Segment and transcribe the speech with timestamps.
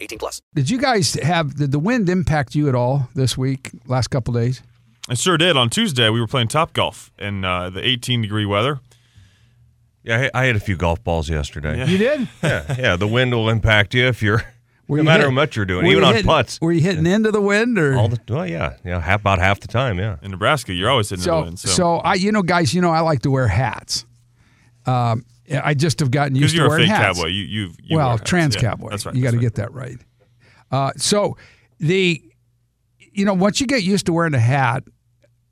[0.00, 0.40] 18 plus.
[0.54, 4.34] Did you guys have did the wind impact you at all this week, last couple
[4.34, 4.62] days?
[5.10, 5.56] It sure did.
[5.56, 8.80] On Tuesday, we were playing top golf in uh, the 18 degree weather.
[10.04, 11.86] Yeah, I I had a few golf balls yesterday.
[11.86, 12.28] You did?
[12.42, 12.96] Yeah, yeah.
[12.96, 14.42] The wind will impact you if you're.
[14.86, 16.58] Were no you matter hit- how much you're doing, were even you on hitting- putts.
[16.62, 19.60] Were you hitting into the wind or All the well, yeah, yeah, half, about half
[19.60, 19.98] the time.
[19.98, 20.16] Yeah.
[20.22, 21.58] In Nebraska, you're always hitting into the wind.
[21.58, 24.06] so So, I you know guys, you know I like to wear hats.
[24.86, 27.18] Um I just have gotten used to you're a wearing fake hats.
[27.18, 28.28] cowboy, you you've you well, hats.
[28.28, 28.90] trans Yeah, cowboy.
[28.90, 29.14] That's right.
[29.14, 29.98] You got to that's get that right.
[30.70, 31.36] Uh, so
[31.80, 32.22] the,
[33.12, 34.84] you know, once you get used to wearing a hat,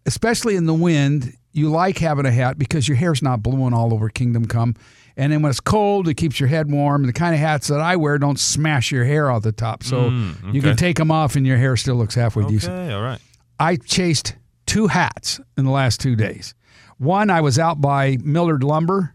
[0.05, 3.95] especially in the wind, you like having a hat because your hair's not blowing all
[3.95, 4.75] over Kingdom Come.
[5.17, 7.01] And then when it's cold, it keeps your head warm.
[7.03, 9.83] And the kind of hats that I wear don't smash your hair off the top,
[9.83, 12.53] so Mm, you can take them off and your hair still looks halfway right.
[12.53, 12.75] decent.
[12.75, 13.19] Okay, all right.
[13.59, 16.55] I chased two hats in the last two days.
[16.99, 19.15] One, I was out by Millard Lumber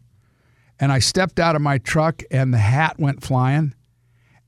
[0.81, 3.73] and I stepped out of my truck and the hat went flying.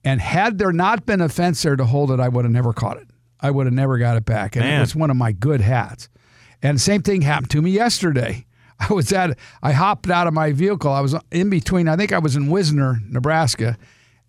[0.03, 2.73] And had there not been a fence there to hold it, I would have never
[2.73, 3.07] caught it.
[3.39, 4.55] I would have never got it back.
[4.57, 6.09] And it was one of my good hats.
[6.61, 8.45] And same thing happened to me yesterday.
[8.79, 10.91] I was at, I hopped out of my vehicle.
[10.91, 13.77] I was in between, I think I was in Wisner, Nebraska.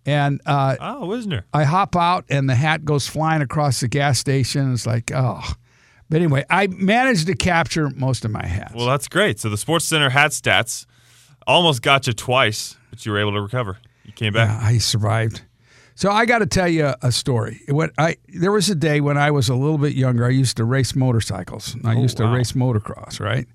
[0.05, 1.45] And uh, Oh, Wisner.
[1.53, 4.71] I hop out and the hat goes flying across the gas station.
[4.71, 5.41] It's like, oh.
[6.09, 8.75] But anyway, I managed to capture most of my hats.
[8.75, 9.39] Well, that's great.
[9.39, 10.85] So the Sports Center hat stats
[11.47, 13.77] almost got you twice, but you were able to recover.
[14.03, 14.49] You came back.
[14.49, 15.41] Yeah, I survived.
[15.95, 17.61] So I got to tell you a story.
[17.69, 20.25] What I there was a day when I was a little bit younger.
[20.25, 21.75] I used to race motorcycles.
[21.85, 23.47] I Oh, used to race motocross, right?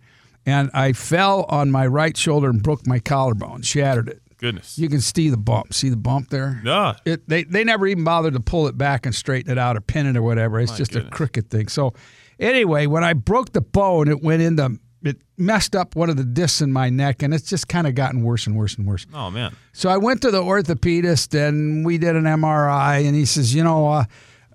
[0.47, 4.23] And I fell on my right shoulder and broke my collarbone, shattered it.
[4.39, 4.79] Goodness.
[4.79, 5.75] You can see the bump.
[5.75, 6.63] See the bump there?
[6.65, 6.95] yeah.
[7.05, 9.83] It, they they never even bothered to pull it back and straighten it out or
[9.83, 10.59] pin it or whatever.
[10.61, 11.09] It's My just goodness.
[11.13, 11.69] a crooked thing.
[11.69, 11.93] So
[12.39, 16.25] anyway, when I broke the bone, it went into it messed up one of the
[16.25, 19.07] discs in my neck, and it's just kind of gotten worse and worse and worse.
[19.15, 19.57] Oh man.
[19.73, 23.65] So I went to the orthopedist and we did an MRI, and he says, you
[23.65, 24.05] know, uh,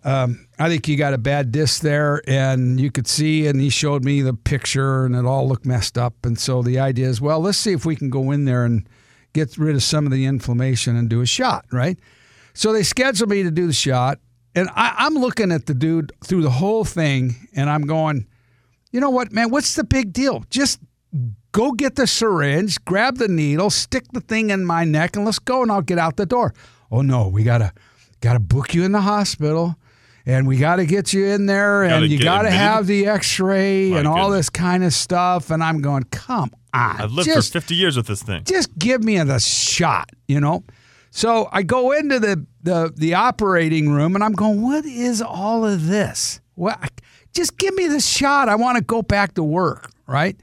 [0.03, 3.69] um, I think you got a bad disc there, and you could see, and he
[3.69, 6.13] showed me the picture, and it all looked messed up.
[6.25, 8.87] And so the idea is, well, let's see if we can go in there and
[9.33, 11.97] get rid of some of the inflammation and do a shot, right?
[12.53, 14.19] So they scheduled me to do the shot,
[14.53, 18.27] and I, I'm looking at the dude through the whole thing, and I'm going,
[18.95, 19.49] you know what, man?
[19.49, 20.45] What's the big deal?
[20.49, 20.79] Just
[21.51, 25.37] go get the syringe, grab the needle, stick the thing in my neck, and let's
[25.37, 26.53] go, and I'll get out the door.
[26.89, 27.73] Oh no, we gotta
[28.21, 29.75] gotta book you in the hospital,
[30.25, 32.57] and we gotta get you in there, Gotta and you gotta admitted?
[32.57, 35.51] have the X-ray My and all this kind of stuff.
[35.51, 38.45] And I'm going, come on, I've lived just for 50 years with this thing.
[38.45, 40.63] just give me the shot, you know.
[41.11, 45.65] So I go into the the the operating room and I'm going, what is all
[45.65, 46.39] of this?
[46.53, 47.01] What?
[47.35, 48.49] Just give me the shot.
[48.49, 50.35] I want to go back to work, right?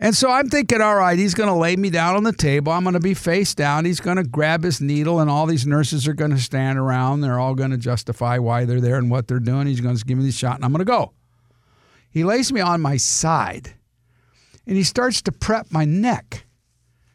[0.00, 2.72] And so I'm thinking, all right, he's going to lay me down on the table.
[2.72, 3.84] I'm going to be face down.
[3.84, 7.20] He's going to grab his needle, and all these nurses are going to stand around.
[7.20, 9.66] They're all going to justify why they're there and what they're doing.
[9.66, 11.12] He's going to give me the shot, and I'm going to go.
[12.10, 13.74] He lays me on my side,
[14.66, 16.46] and he starts to prep my neck,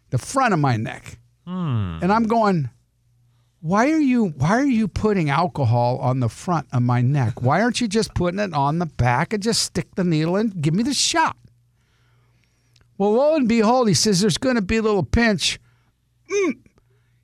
[0.10, 1.20] the front of my neck.
[1.46, 2.00] Hmm.
[2.02, 2.70] And I'm going,
[3.66, 7.42] why are you why are you putting alcohol on the front of my neck?
[7.42, 10.50] Why aren't you just putting it on the back and just stick the needle in?
[10.50, 11.38] Give me the shot.
[12.98, 15.60] Well, lo and behold, he says there's going to be a little pinch.
[16.30, 16.58] Mm.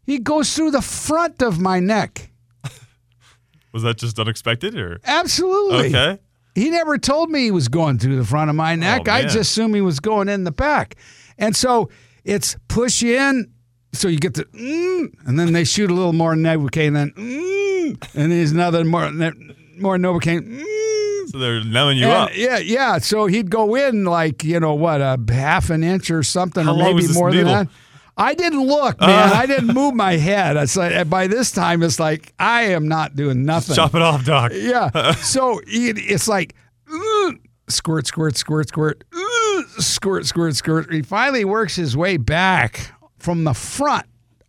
[0.06, 2.32] He goes through the front of my neck.
[3.74, 5.02] Was that just unexpected or?
[5.04, 5.90] Absolutely.
[5.90, 6.20] Okay.
[6.56, 9.08] He never told me he was going through the front of my neck.
[9.10, 9.30] I Oh, man.
[9.30, 10.96] just assumed he was going in the back.
[11.38, 11.90] And so
[12.24, 13.52] it's push in,
[13.94, 17.12] so you get the, mm, and then they shoot a little more Novocaine, and then,
[17.12, 20.42] mm, and there's another more, more Novocaine.
[20.62, 22.30] Mm, So they're numbing you and- up.
[22.36, 22.98] Yeah, yeah.
[23.00, 26.74] So he'd go in like, you know, what, a half an inch or something, How
[26.76, 27.46] or maybe more needle?
[27.54, 27.74] than that.
[28.18, 29.30] I didn't look, man.
[29.30, 29.34] Uh.
[29.34, 30.58] I didn't move my head.
[30.58, 33.76] It's like by this time, it's like I am not doing nothing.
[33.78, 34.52] Chop it off, doc.
[34.54, 35.12] Yeah.
[35.14, 36.54] so it, it's like
[36.92, 37.36] "Ugh,"
[37.70, 40.92] squirt, squirt, squirt, squirt, "Ugh," squirt, squirt, squirt.
[40.92, 44.06] He finally works his way back from the front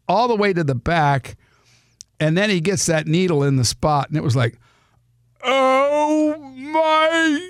[0.09, 1.37] all the way to the back,
[2.19, 4.59] and then he gets that needle in the spot, and it was like,
[5.45, 7.41] oh my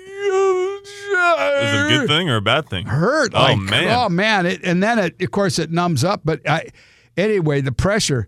[1.63, 2.85] Is it a good thing or a bad thing?
[2.85, 3.31] hurt.
[3.33, 3.97] Oh, like, man.
[3.97, 4.45] Oh man!
[4.45, 6.21] It, and then it, of course, it numbs up.
[6.23, 6.67] But I,
[7.17, 8.27] anyway, the pressure.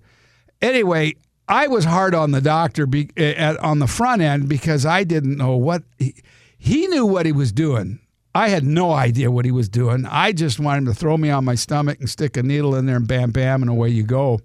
[0.61, 1.15] Anyway,
[1.47, 5.03] I was hard on the doctor be, eh, at, on the front end because I
[5.03, 6.15] didn't know what he,
[6.57, 7.99] he knew what he was doing.
[8.35, 10.05] I had no idea what he was doing.
[10.05, 12.85] I just wanted him to throw me on my stomach and stick a needle in
[12.85, 14.39] there and bam, bam, and away you go.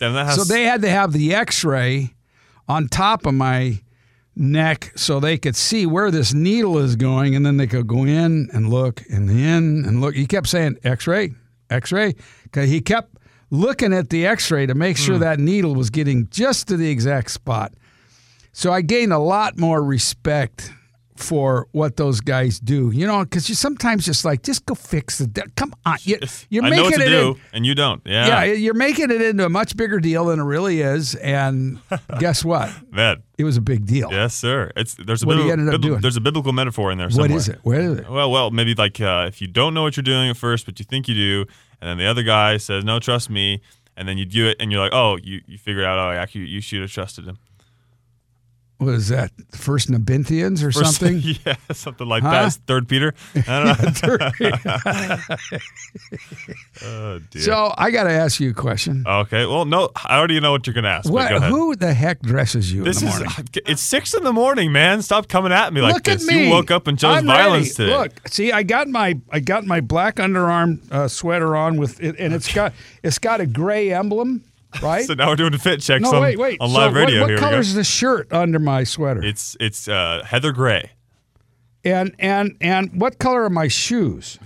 [0.00, 2.14] Has So they had to have the X-ray
[2.68, 3.80] on top of my
[4.34, 8.04] neck so they could see where this needle is going, and then they could go
[8.04, 10.14] in and look and in and look.
[10.14, 11.32] He kept saying X-ray,
[11.70, 12.14] X-ray,
[12.44, 13.16] because he kept
[13.50, 15.22] looking at the X-ray to make sure hmm.
[15.22, 17.74] that needle was getting just to the exact spot.
[18.52, 20.72] So I gained a lot more respect
[21.18, 25.18] for what those guys do, you know, because you sometimes just like just go fix
[25.18, 25.26] the.
[25.26, 26.18] de- Come on, you,
[26.50, 28.02] you're I making know what to it do, in- and you don't.
[28.04, 31.14] Yeah, yeah, you're making it into a much bigger deal than it really is.
[31.16, 31.78] And
[32.18, 32.70] guess what?
[32.92, 33.22] man.
[33.38, 34.08] It was a big deal.
[34.10, 34.72] Yes, sir.
[34.76, 36.00] It's there's a What he bibli- ended up doing.
[36.00, 37.08] there's a biblical metaphor in there.
[37.08, 37.36] What Somewhere.
[37.36, 37.58] is it?
[37.64, 38.08] What is it?
[38.08, 40.78] Well, well, maybe like uh, if you don't know what you're doing at first, but
[40.78, 41.46] you think you do,
[41.80, 43.60] and then the other guy says, "No, trust me,"
[43.94, 46.46] and then you do it, and you're like, "Oh, you you figure out, oh, actually,
[46.46, 47.36] you should have trusted him."
[48.78, 49.30] What is that?
[49.52, 51.22] First Nabinthians or First- something?
[51.46, 52.30] yeah, something like Huh?
[52.30, 52.46] that.
[52.48, 53.14] It's Third Peter.
[53.48, 54.28] I don't know.
[56.82, 57.42] oh dear.
[57.42, 59.04] so I got to ask you a question.
[59.06, 59.46] okay.
[59.46, 61.10] Well, no, I already know what you're gonna ask.
[61.10, 61.28] what?
[61.30, 61.50] go ahead.
[61.50, 63.46] Who the heck dresses you This in the is morning?
[63.66, 65.02] it's six in the morning, man.
[65.02, 66.28] Stop coming at me like Look this.
[66.28, 66.44] at me.
[66.46, 67.90] You woke up and chose I'm violence ready.
[67.90, 67.98] today.
[67.98, 72.02] Look, see, I got my I got my black Under Armour uh, sweater on with
[72.02, 74.44] it, and it's got it's got a gray emblem,
[74.82, 75.04] right?
[75.04, 76.60] So now we're doing a fit checks no, on, wait, wait.
[76.60, 77.20] on live what- radio.
[77.22, 79.22] What, Here color is the shirt under my sweater?
[79.24, 80.90] It's it's uh, Heather Gray.
[81.84, 84.38] and and and what color are my shoes?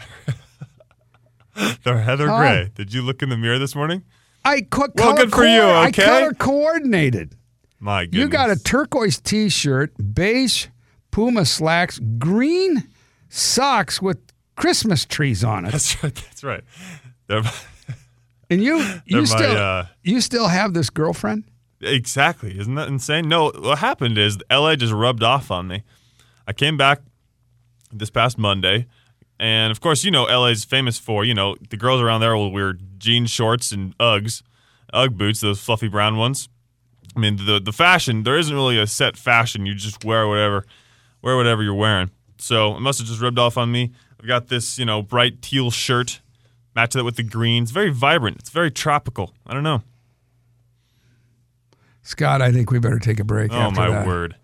[1.84, 2.38] They're Heather Huh?
[2.38, 2.70] Gray.
[2.74, 4.04] Did you look in the mirror this morning?
[4.44, 6.04] I co- Well, color good for you, I okay?
[6.04, 7.36] color coordinated.
[7.78, 8.20] My goodness.
[8.20, 10.66] You got a turquoise T-shirt, beige
[11.10, 12.88] Puma slacks, green
[13.28, 14.18] socks with
[14.56, 16.14] Christmas trees on it, That's right.
[16.14, 16.64] That's right.
[17.26, 17.42] They're,
[18.50, 21.44] and you you my, still uh, you still have this girlfriend?
[21.80, 22.58] exactly.
[22.58, 23.28] Isn't that insane?
[23.28, 23.50] No.
[23.50, 25.82] What happened is LA just rubbed off on me.
[26.46, 27.00] I came back
[27.92, 28.86] this past Monday,
[29.38, 32.52] and of course, you know LA's famous for you know the girls around there will
[32.52, 34.42] wear jean shorts and Uggs,
[34.92, 36.48] Ugg boots, those fluffy brown ones.
[37.16, 39.66] I mean, the the fashion there isn't really a set fashion.
[39.66, 40.66] You just wear whatever,
[41.22, 42.10] wear whatever you're wearing.
[42.38, 43.92] So it must have just rubbed off on me.
[44.18, 46.20] I've got this, you know, bright teal shirt,
[46.74, 47.70] match that with the greens.
[47.70, 48.38] Very vibrant.
[48.40, 49.32] It's very tropical.
[49.46, 49.82] I don't know.
[52.02, 53.52] Scott, I think we better take a break.
[53.52, 54.06] Oh my that.
[54.06, 54.36] word.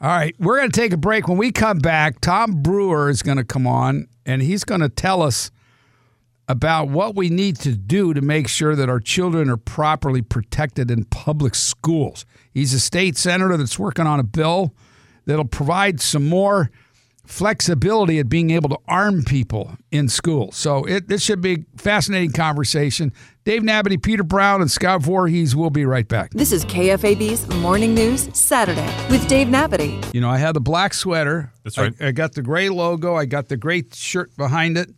[0.00, 1.26] All right, we're going to take a break.
[1.26, 4.90] When we come back, Tom Brewer is going to come on and he's going to
[4.90, 5.50] tell us
[6.48, 10.90] about what we need to do to make sure that our children are properly protected
[10.90, 12.26] in public schools.
[12.52, 14.74] He's a state senator that's working on a bill
[15.24, 16.70] that'll provide some more
[17.26, 20.50] flexibility at being able to arm people in school.
[20.52, 23.12] So it, this should be a fascinating conversation.
[23.44, 26.30] Dave Nabity, Peter Brown, and Scott Voorhees will be right back.
[26.32, 30.00] This is KFAB's Morning News Saturday with Dave Nabity.
[30.12, 31.52] You know, I had the black sweater.
[31.64, 31.92] That's right.
[32.00, 33.14] I, I got the gray logo.
[33.14, 34.90] I got the gray shirt behind it.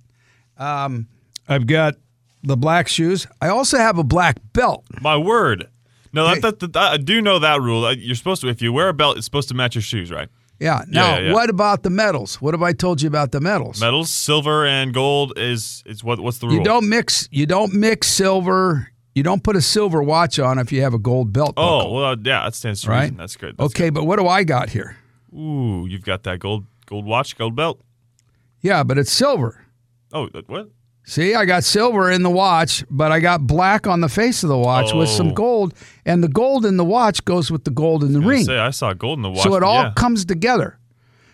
[0.56, 1.08] Um,
[1.48, 1.94] I've got
[2.42, 3.26] the black shoes.
[3.40, 4.84] I also have a black belt.
[5.00, 5.69] My word.
[6.12, 6.40] No, Hey.
[6.40, 7.84] that, that, that- I do know that rule.
[7.84, 10.10] Uh, You're supposed to, if you wear a belt, it's supposed to match your shoes,
[10.10, 10.28] right?
[10.60, 10.84] Yeah.
[10.88, 11.32] Now, yeah, yeah.
[11.32, 12.40] what about the metals?
[12.40, 13.81] What have I told you about the medals?
[13.81, 16.20] Metals, silver and gold is is what?
[16.20, 16.56] What's the rule?
[16.56, 17.28] You don't mix.
[17.31, 18.90] You don't mix silver.
[19.14, 21.55] You don't put a silver watch on if you have a gold belt.
[21.56, 23.02] Oh buckle, well, yeah, that stands to right.
[23.02, 23.16] reason.
[23.16, 23.56] That's good.
[23.56, 24.97] That's okay, but what do I got here?
[25.30, 25.38] good.
[25.38, 27.80] Ooh, you've got that gold gold watch, gold belt.
[28.61, 29.64] Yeah, but it's silver.
[30.12, 30.71] Oh, what?
[31.09, 34.50] See, I got silver in the watch, but I got black on the face of
[34.50, 35.33] the watch with some Oh.
[35.33, 35.75] gold,
[36.05, 38.45] and the gold in the watch goes with the gold in the ring.
[38.45, 39.43] Say, I saw gold in the watch.
[39.43, 39.93] so it all yeah.
[39.97, 40.79] comes together.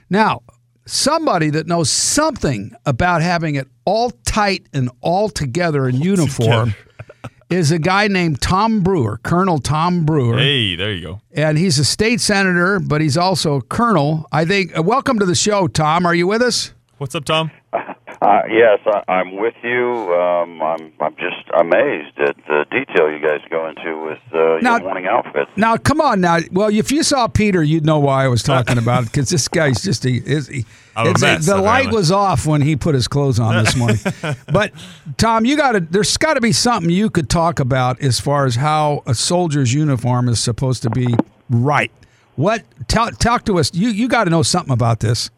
[0.09, 0.43] Now,
[0.87, 6.77] somebody that knows something about having it all tight and all together in uniform
[7.51, 10.39] is a guy named Tom Brewer, Colonel Tom Brewer.
[10.39, 11.21] Hey, there you go.
[11.33, 14.29] And he's a state senator, but he's also a colonel.
[14.31, 14.79] I think.
[14.79, 16.07] Uh, welcome to the show, Tom.
[16.07, 16.73] Are you with us?
[16.99, 17.51] What's up, Tom?
[17.75, 20.15] Uh, yes, I, I'm with you.
[20.15, 24.77] Um, I'm I'm just amazed at the detail you guys go into with uh, Now-
[24.77, 25.51] your morning outfits.
[25.57, 26.39] Now, come on now.
[26.53, 29.49] Well, if you saw Peter, you'd know why I was talking about it because this
[29.49, 30.11] guy's just a.
[30.11, 30.65] Is, he,
[30.97, 33.77] I'm a it's mess, the light was off when he put his clothes on this
[33.77, 33.99] morning.
[34.53, 34.73] but
[35.17, 35.81] Tom, you got to.
[35.81, 39.75] There's got to be something you could talk about as far as how a soldier's
[39.75, 41.15] uniform is supposed to be
[41.51, 41.91] right.
[42.37, 42.63] What?
[42.89, 43.75] Tell, talk to us.
[43.75, 45.31] You you got to know something about this.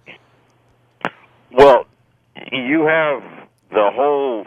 [1.53, 1.87] Well,
[2.53, 3.23] you have
[3.71, 4.47] the whole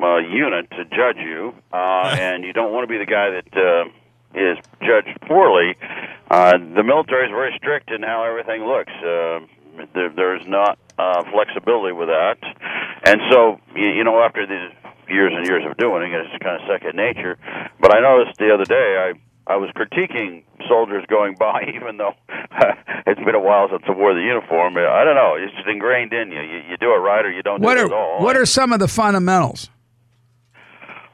[0.00, 3.56] uh, unit to judge you, uh, and you don't want to be the guy that
[3.56, 3.84] uh,
[4.34, 5.76] is judged poorly.
[6.30, 8.92] Uh, the military is very strict in how everything looks.
[9.00, 9.40] Uh,
[9.94, 12.38] there, there's not uh, flexibility with that,
[13.04, 14.74] and so you, you know after these
[15.08, 17.38] years and years of doing it, it's kind of second nature.
[17.80, 19.12] But I noticed the other day, I
[19.48, 22.12] I was critiquing soldiers going by, even though
[23.06, 24.76] it's been a while since I wore the uniform.
[24.76, 25.34] I don't know.
[25.38, 26.40] It's just ingrained in you.
[26.40, 28.22] You, you do it right or you don't What do are it at all.
[28.22, 29.70] what are some of the fundamentals?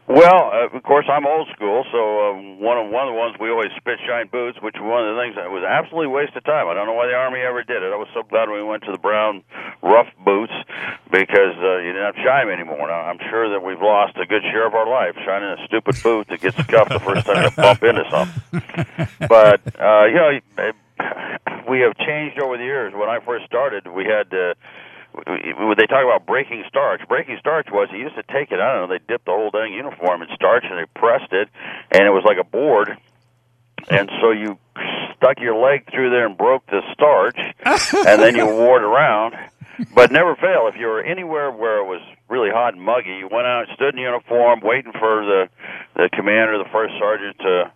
[0.07, 3.37] Well, uh, of course, I'm old school, so um, one of one of the ones
[3.41, 6.17] we always spit shine boots, which was one of the things that was absolutely a
[6.17, 6.69] waste of time.
[6.69, 7.89] I don't know why the Army ever did it.
[7.89, 9.43] I was so glad when we went to the brown
[9.81, 10.53] rough boots
[11.09, 12.85] because uh, you didn't have shine anymore.
[12.85, 15.97] Now, I'm sure that we've lost a good share of our life shining a stupid
[16.03, 19.09] boot that gets scuffed the first time you bump into something.
[19.29, 20.31] But uh, you know,
[21.65, 22.93] we have changed over the years.
[22.93, 24.29] When I first started, we had.
[24.37, 24.53] Uh,
[25.15, 28.59] when they talk about breaking starch, breaking starch was you used to take it.
[28.59, 28.99] I don't know.
[28.99, 31.49] They dipped the whole dang uniform in starch and they pressed it,
[31.93, 32.97] and it was like a board.
[33.89, 34.59] And so you
[35.17, 37.37] stuck your leg through there and broke the starch,
[38.07, 39.35] and then you wore it around.
[39.93, 40.69] But never fail.
[40.69, 43.95] If you were anywhere where it was really hot and muggy, you went out, stood
[43.95, 45.49] in uniform, waiting for the
[45.95, 47.73] the commander, the first sergeant to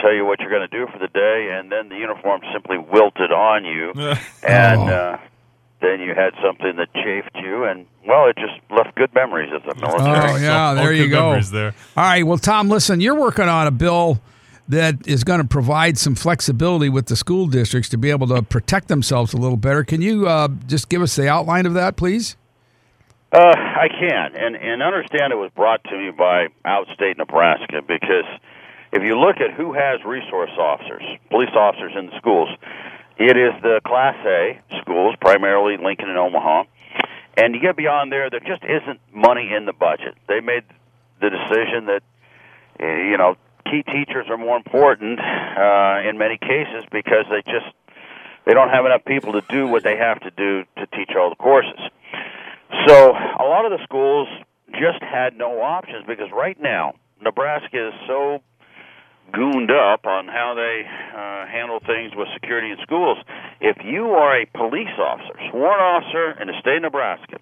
[0.00, 2.78] tell you what you're going to do for the day, and then the uniform simply
[2.78, 3.92] wilted on you,
[4.42, 4.80] and.
[4.80, 4.94] Oh.
[4.94, 5.18] uh
[5.82, 9.62] then you had something that chafed you, and well, it just left good memories of
[9.64, 10.30] the military.
[10.30, 11.38] Oh yeah, All there you go.
[11.40, 11.74] there.
[11.96, 14.20] All right, well, Tom, listen, you're working on a bill
[14.68, 18.42] that is going to provide some flexibility with the school districts to be able to
[18.42, 19.84] protect themselves a little better.
[19.84, 22.36] Can you uh, just give us the outline of that, please?
[23.32, 28.28] Uh, I can, and and understand it was brought to me by outstate Nebraska because
[28.92, 32.50] if you look at who has resource officers, police officers in the schools,
[33.18, 36.64] it is the Class A schools, primarily Lincoln and Omaha,
[37.36, 40.14] and you get beyond there, there just isn't money in the budget.
[40.28, 40.64] They made
[41.20, 42.02] the decision that
[42.80, 47.72] uh, you know key teachers are more important uh, in many cases because they just
[48.44, 51.30] they don't have enough people to do what they have to do to teach all
[51.30, 51.78] the courses.
[52.86, 54.28] So a lot of the schools
[54.72, 58.42] just had no options because right now Nebraska is so
[59.32, 63.18] gooned up on how they uh, handle things with security in schools.
[63.60, 67.38] If you are a police officer, sworn officer in the state of Nebraska,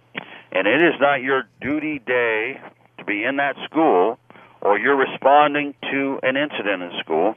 [0.53, 2.61] and it is not your duty day
[2.99, 4.19] to be in that school,
[4.61, 7.35] or you're responding to an incident in school,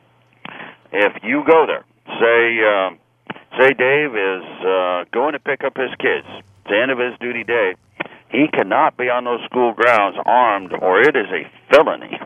[0.92, 3.00] if you go there, say, um,
[3.58, 7.18] say Dave is uh, going to pick up his kids, it's the end of his
[7.20, 7.76] duty day,
[8.30, 12.20] he cannot be on those school grounds armed, or it is a felony.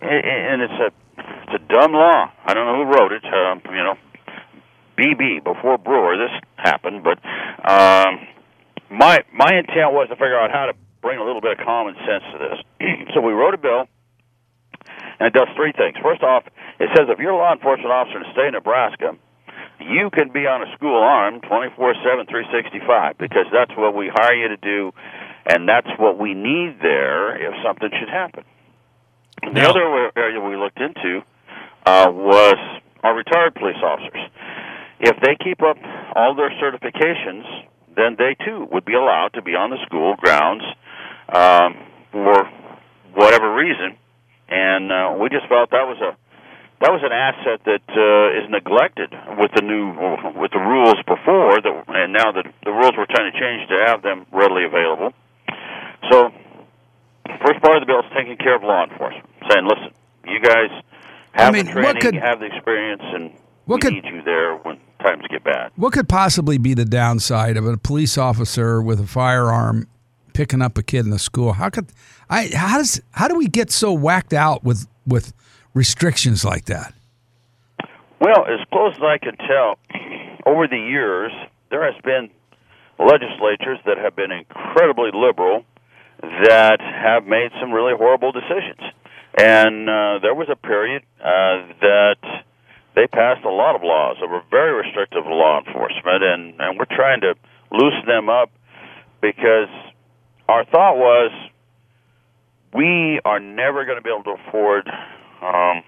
[0.00, 0.92] And it's a
[1.46, 2.32] it's a dumb law.
[2.44, 3.24] I don't know who wrote it.
[3.24, 3.94] Um, you know,
[4.98, 6.16] BB before Brewer.
[6.16, 7.18] This happened, but
[7.62, 8.26] um,
[8.90, 11.94] my my intent was to figure out how to bring a little bit of common
[12.02, 12.58] sense to this.
[13.14, 13.86] so we wrote a bill,
[15.20, 15.94] and it does three things.
[16.02, 16.44] First off,
[16.80, 19.14] it says if you're a law enforcement officer in the state of Nebraska,
[19.78, 24.48] you can be on a school armed 24/7, 365 because that's what we hire you
[24.48, 24.92] to do,
[25.46, 28.42] and that's what we need there if something should happen.
[29.42, 31.22] The other area we looked into
[31.86, 32.56] uh, was
[33.02, 34.30] our retired police officers.
[35.00, 35.76] If they keep up
[36.14, 37.44] all their certifications,
[37.96, 40.64] then they too would be allowed to be on the school grounds
[41.32, 41.76] um,
[42.12, 42.50] for
[43.14, 43.96] whatever reason.
[44.48, 46.16] And uh, we just felt that was a
[46.78, 49.08] that was an asset that uh, is neglected
[49.40, 49.96] with the new
[50.36, 53.78] with the rules before, that, and now that the rules we're trying to change to
[53.86, 55.12] have them readily available.
[56.12, 56.30] So
[57.44, 59.90] First part of the bill is taking care of law enforcement, saying, "Listen,
[60.26, 60.70] you guys
[61.36, 63.30] have mean, the what training, could- have the experience, and
[63.66, 66.84] what we could- need you there when times get bad." What could possibly be the
[66.84, 69.86] downside of a police officer with a firearm
[70.32, 71.54] picking up a kid in the school?
[71.54, 71.86] How could
[72.28, 72.50] I?
[72.54, 75.32] How does how do we get so whacked out with with
[75.74, 76.92] restrictions like that?
[78.18, 79.78] Well, as close as I can tell,
[80.46, 81.32] over the years,
[81.70, 82.30] there has been
[82.98, 85.64] legislatures that have been incredibly liberal
[86.22, 88.80] that have made some really horrible decisions.
[89.36, 92.16] And uh, there was a period uh, that
[92.94, 96.78] they passed a lot of laws that were very restrictive to law enforcement, and, and
[96.78, 97.34] we're trying to
[97.70, 98.50] loosen them up
[99.20, 99.68] because
[100.48, 101.30] our thought was
[102.72, 104.88] we are never going to be able to afford
[105.42, 105.82] um,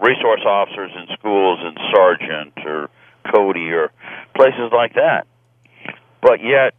[0.00, 2.88] resource officers in schools and Sargent or
[3.34, 3.92] Cody or
[4.34, 5.26] places like that.
[6.22, 6.74] But yet,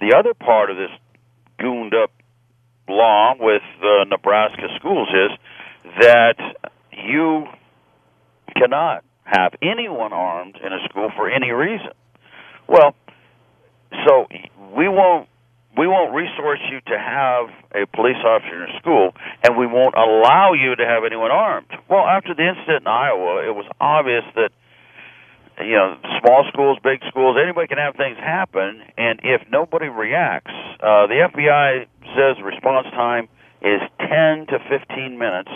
[0.00, 0.90] the other part of this
[1.58, 2.12] gooned up
[2.90, 5.38] law with uh, Nebraska schools is
[6.00, 6.36] that
[6.92, 7.46] you
[8.56, 11.92] cannot have anyone armed in a school for any reason.
[12.68, 12.94] Well,
[14.06, 14.26] so
[14.76, 15.28] we won't
[15.78, 20.52] we won't resource you to have a police officer in school, and we won't allow
[20.52, 21.70] you to have anyone armed.
[21.88, 24.50] Well, after the incident in Iowa, it was obvious that
[25.62, 30.52] you know small schools, big schools, anybody can have things happen, and if nobody reacts,
[30.82, 31.86] uh, the FBI
[32.16, 33.28] says response time
[33.62, 35.50] is 10 to 15 minutes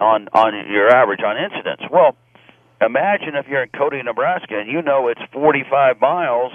[0.00, 1.84] on on your average on incidents.
[1.90, 2.16] Well,
[2.80, 6.52] imagine if you're in Cody, Nebraska, and you know it's 45 miles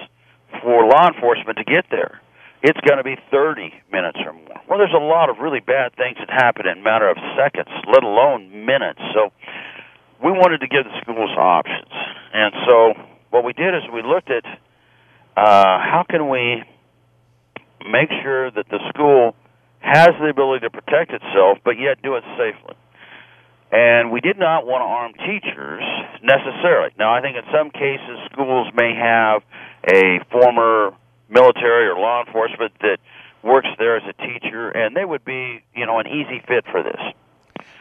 [0.62, 2.22] for law enforcement to get there.
[2.64, 4.58] It's going to be 30 minutes or more.
[4.68, 7.70] Well, there's a lot of really bad things that happen in a matter of seconds,
[7.86, 9.00] let alone minutes.
[9.14, 9.30] So
[10.24, 11.92] we wanted to give the schools options,
[12.34, 12.94] and so
[13.30, 14.46] what we did is we looked at
[15.38, 16.64] uh, how can we
[17.90, 19.36] make sure that the school
[19.80, 22.76] has the ability to protect itself, but yet do it safely.
[23.72, 25.84] And we did not want to arm teachers
[26.24, 26.92] necessarily.
[26.98, 29.44] Now, I think in some cases schools may have
[29.92, 30.92] a former
[31.30, 32.98] military or law enforcement that
[33.44, 36.82] works there as a teacher, and they would be, you know, an easy fit for
[36.82, 37.02] this.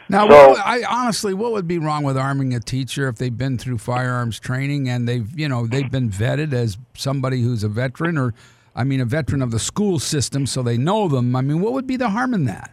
[0.09, 3.37] Now, So- what, I honestly, what would be wrong with arming a teacher if they've
[3.37, 7.69] been through firearms training and they've, you know, they've been vetted as somebody who's a
[7.69, 8.35] veteran or,
[8.75, 11.37] I mean, a veteran of the school system, so they know them.
[11.37, 12.73] I mean, what would be the harm in that?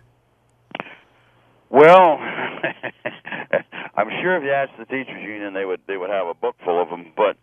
[1.70, 2.17] Well,
[3.96, 6.55] I'm sure if you asked the teachers union, they would they would have a book
[6.65, 7.13] full of them.
[7.15, 7.38] But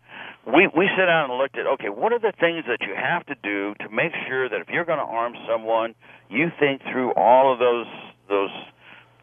[0.45, 3.25] we we sat down and looked at okay, what are the things that you have
[3.27, 5.95] to do to make sure that if you're going to arm someone,
[6.29, 7.87] you think through all of those
[8.27, 8.51] those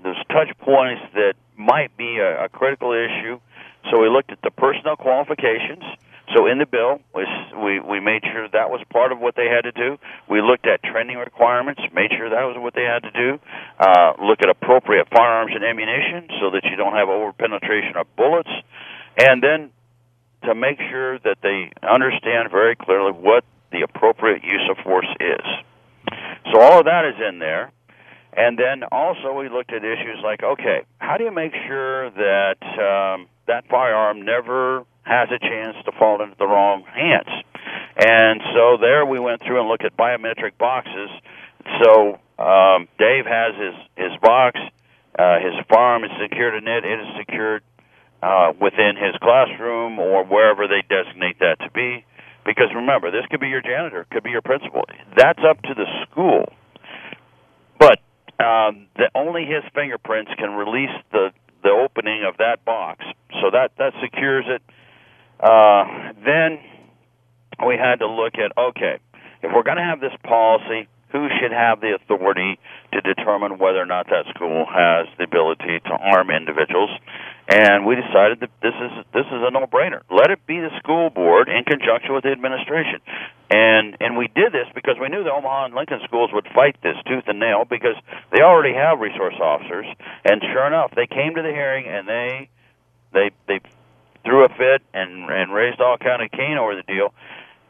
[0.03, 3.39] those touch points that might be a, a critical issue.
[3.91, 5.85] So we looked at the personnel qualifications.
[6.35, 9.63] So in the bill, we we made sure that was part of what they had
[9.63, 9.97] to do.
[10.29, 13.39] We looked at training requirements, made sure that was what they had to do.
[13.79, 18.07] Uh, look at appropriate firearms and ammunition so that you don't have over penetration of
[18.17, 18.51] bullets,
[19.19, 19.71] and then
[20.45, 25.47] to make sure that they understand very clearly what the appropriate use of force is.
[26.53, 27.73] So all of that is in there.
[28.37, 32.61] And then also we looked at issues like, okay, how do you make sure that
[32.63, 37.31] um, that firearm never has a chance to fall into the wrong hands?
[37.97, 41.11] And so there we went through and looked at biometric boxes.
[41.83, 44.61] So um, Dave has his his box.
[45.19, 46.85] Uh, his farm is secured in it.
[46.85, 47.63] It is secured
[48.23, 52.05] uh, within his classroom or wherever they designate that to be.
[52.45, 54.85] Because remember, this could be your janitor, it could be your principal.
[55.17, 56.53] That's up to the school.
[57.79, 57.99] But
[58.39, 61.31] um, the, only his fingerprints can release the
[61.63, 63.05] the opening of that box,
[63.41, 64.63] so that that secures it.
[65.41, 66.59] Uh, then
[67.67, 68.99] we had to look at okay,
[69.43, 72.59] if we're going to have this policy, who should have the authority
[72.93, 76.91] to determine whether or not that school has the ability to arm individuals?
[77.49, 80.03] And we decided that this is this is a no-brainer.
[80.11, 82.99] Let it be the school board in conjunction with the administration.
[83.51, 86.77] And and we did this because we knew the Omaha and Lincoln schools would fight
[86.83, 87.95] this tooth and nail because
[88.33, 89.87] they already have resource officers.
[90.25, 92.49] And sure enough, they came to the hearing and they
[93.13, 93.61] they they
[94.27, 97.15] threw a fit and and raised all kind of Cain over the deal.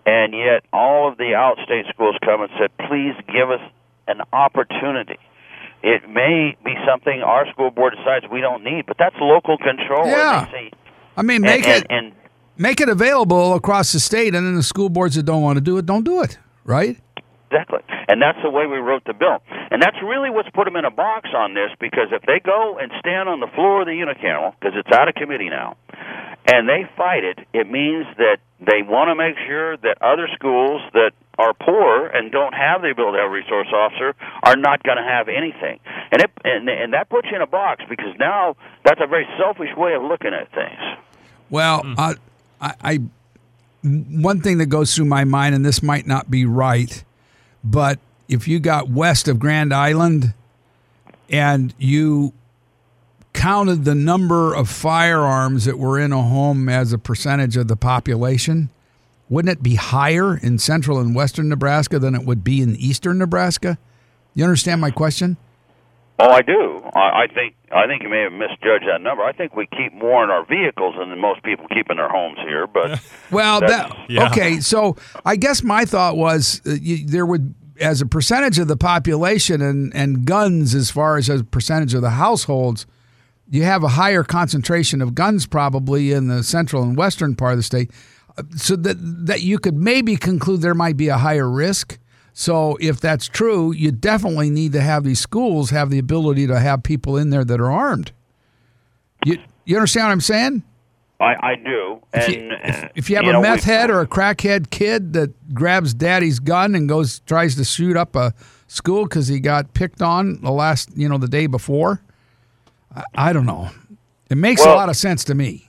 [0.07, 3.61] And yet, all of the outstate schools come and said, "Please give us
[4.09, 5.19] an opportunity."
[5.83, 10.07] It may be something our school board decides we don't need, but that's local control.
[10.07, 10.47] Yeah.
[11.17, 12.13] I mean, make and, it and
[12.57, 15.61] make it available across the state, and then the school boards that don't want to
[15.61, 16.99] do it don't do it, right?
[17.51, 17.81] Exactly.
[18.09, 19.39] And that's the way we wrote the bill.
[19.71, 22.79] And that's really what's put them in a box on this because if they go
[22.79, 25.77] and stand on the floor of the unicameral, because it's out of committee now,
[26.47, 30.81] and they fight it, it means that they want to make sure that other schools
[30.93, 34.83] that are poor and don't have the ability to have a resource officer are not
[34.83, 35.79] going to have anything.
[36.11, 39.27] And it and, and that puts you in a box because now that's a very
[39.39, 40.81] selfish way of looking at things.
[41.51, 42.15] Well, uh,
[42.61, 43.01] I, I
[43.83, 47.05] one thing that goes through my mind, and this might not be right,
[47.67, 47.99] but
[48.29, 50.35] if you got west of Grand Island
[51.29, 52.33] and you
[53.33, 57.77] counted the number of firearms that were in a home as a percentage of the
[57.77, 58.71] population,
[59.29, 63.19] wouldn't it be higher in central and western Nebraska than it would be in eastern
[63.19, 63.79] Nebraska?
[64.35, 65.37] You understand my question?
[66.19, 66.83] Oh, I do.
[66.95, 69.23] I, I think I think you may have misjudged that number.
[69.23, 72.39] I think we keep more in our vehicles than most people keep in their homes
[72.39, 72.67] here.
[72.67, 73.01] But
[73.31, 74.29] Well, that, Yeah.
[74.29, 74.61] okay.
[74.61, 78.77] So I guess my thought was uh, you, there would, as a percentage of the
[78.79, 82.87] population and, and guns, as far as a percentage of the households,
[83.51, 87.59] you have a higher concentration of guns probably in the central and western part of
[87.59, 87.91] the state.
[88.39, 91.99] Uh, So that that you could maybe conclude there might be a higher risk.
[92.39, 96.61] So if that's true, you definitely need to have these schools have the ability to
[96.61, 98.13] have people in there that are armed.
[99.25, 100.63] You you understand what I'm saying?
[101.19, 102.03] I, I do.
[102.13, 104.07] And If you, if, uh, if you have you a know, meth head or a
[104.07, 108.35] crackhead kid that grabs daddy's gun and goes tries to shoot up a
[108.67, 112.03] school because he got picked on the last you know the day before,
[112.95, 113.71] I, I don't know.
[114.29, 115.66] It makes a lot of sense to me.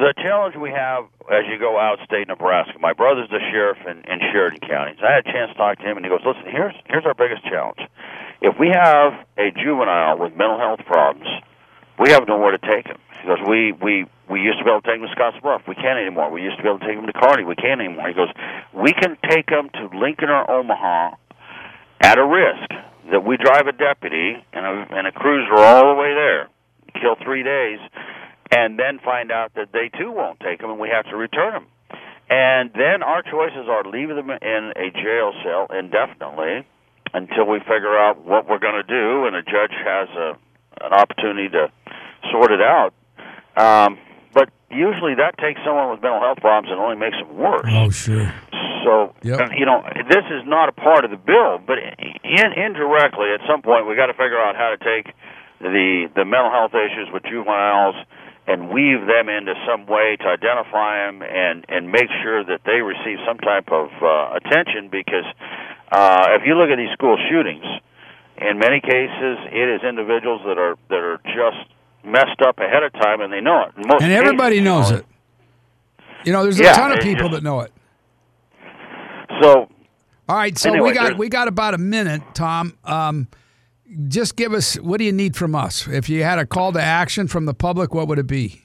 [0.00, 4.18] The, challenge we have as you go outstate Nebraska, my brother's the sheriff in, in
[4.32, 4.96] Sheridan County.
[4.98, 7.06] So I had a chance to talk to him, and he goes, "Listen, here's here's
[7.06, 7.80] our biggest challenge.
[8.40, 11.28] If we have a juvenile with mental health problems,
[11.98, 12.96] we have nowhere to take him.
[13.26, 15.68] Goes, we we we used to be able to take him to Scottsbluff.
[15.68, 16.30] We can't anymore.
[16.30, 17.44] We used to be able to take him to Kearney.
[17.44, 18.08] We can't anymore.
[18.08, 18.32] He goes,
[18.72, 21.16] we can take him to Lincoln or Omaha
[22.00, 22.70] at a risk
[23.12, 26.48] that we drive a deputy and a, and a cruiser all the way there,
[27.00, 27.78] kill three days,
[28.50, 31.54] and then find out that they too won't take him and we have to return
[31.54, 31.66] him.
[32.28, 36.66] And then our choices are leave them in a jail cell indefinitely
[37.12, 40.36] until we figure out what we're going to do and a judge has a
[40.80, 41.70] an opportunity to
[42.30, 42.94] sort it out.
[43.56, 43.98] Um,
[44.32, 47.66] but usually that takes someone with mental health problems and only makes them worse.
[47.68, 48.32] Oh, sure.
[48.84, 49.40] So Yep.
[49.40, 53.40] uh, you know, this is not a part of the bill, but in, indirectly, at
[53.46, 55.12] some point, we got to figure out how to take
[55.60, 57.96] the the mental health issues with juveniles
[58.46, 62.80] and weave them into some way to identify them and and make sure that they
[62.80, 64.88] receive some type of uh, attention.
[64.90, 65.24] Because
[65.92, 67.64] uh, if you look at these school shootings,
[68.38, 71.70] in many cases, it is individuals that are that are just
[72.04, 73.72] messed up ahead of time and they know it.
[73.76, 75.06] And cases, everybody you knows know, it.
[76.24, 77.72] You know, there's a Yeah, ton of people just- that know it.
[79.42, 79.68] So
[80.28, 82.74] All right, so Anyway, we got we got about a minute, Tom.
[82.84, 83.26] Um,
[84.08, 85.86] just give us what do you need from us?
[85.88, 88.62] If you had a call to action from the public, what would it be?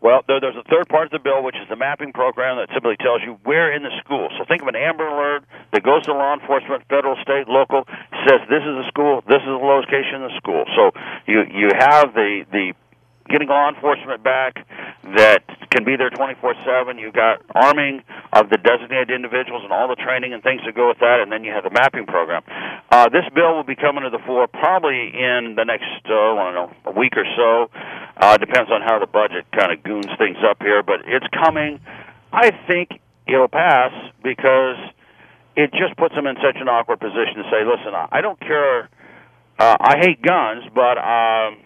[0.00, 2.72] Well, there, there's a third part of the bill, which is the mapping program that
[2.72, 4.28] simply tells you where in the school.
[4.38, 7.82] So think of an Amber Alert that goes to law enforcement, federal, state, local,
[8.24, 10.64] says this is a school, this is the location of the school.
[10.78, 10.94] So
[11.26, 12.72] you you have the the
[13.28, 14.66] getting law enforcement back
[15.16, 16.98] that can be there 24/7.
[16.98, 20.88] You've got arming of the designated individuals and all the training and things that go
[20.88, 22.42] with that, and then you have the mapping program.
[22.90, 26.44] Uh, this bill will be coming to the floor probably in the next, uh, I
[26.44, 27.70] don't know, a week or so.
[28.16, 31.80] Uh, depends on how the budget kind of goons things up here, but it's coming.
[32.32, 34.76] I think it'll pass because
[35.56, 38.88] it just puts them in such an awkward position to say, "Listen, I don't care.
[39.58, 41.58] Uh, I hate guns, but." Um,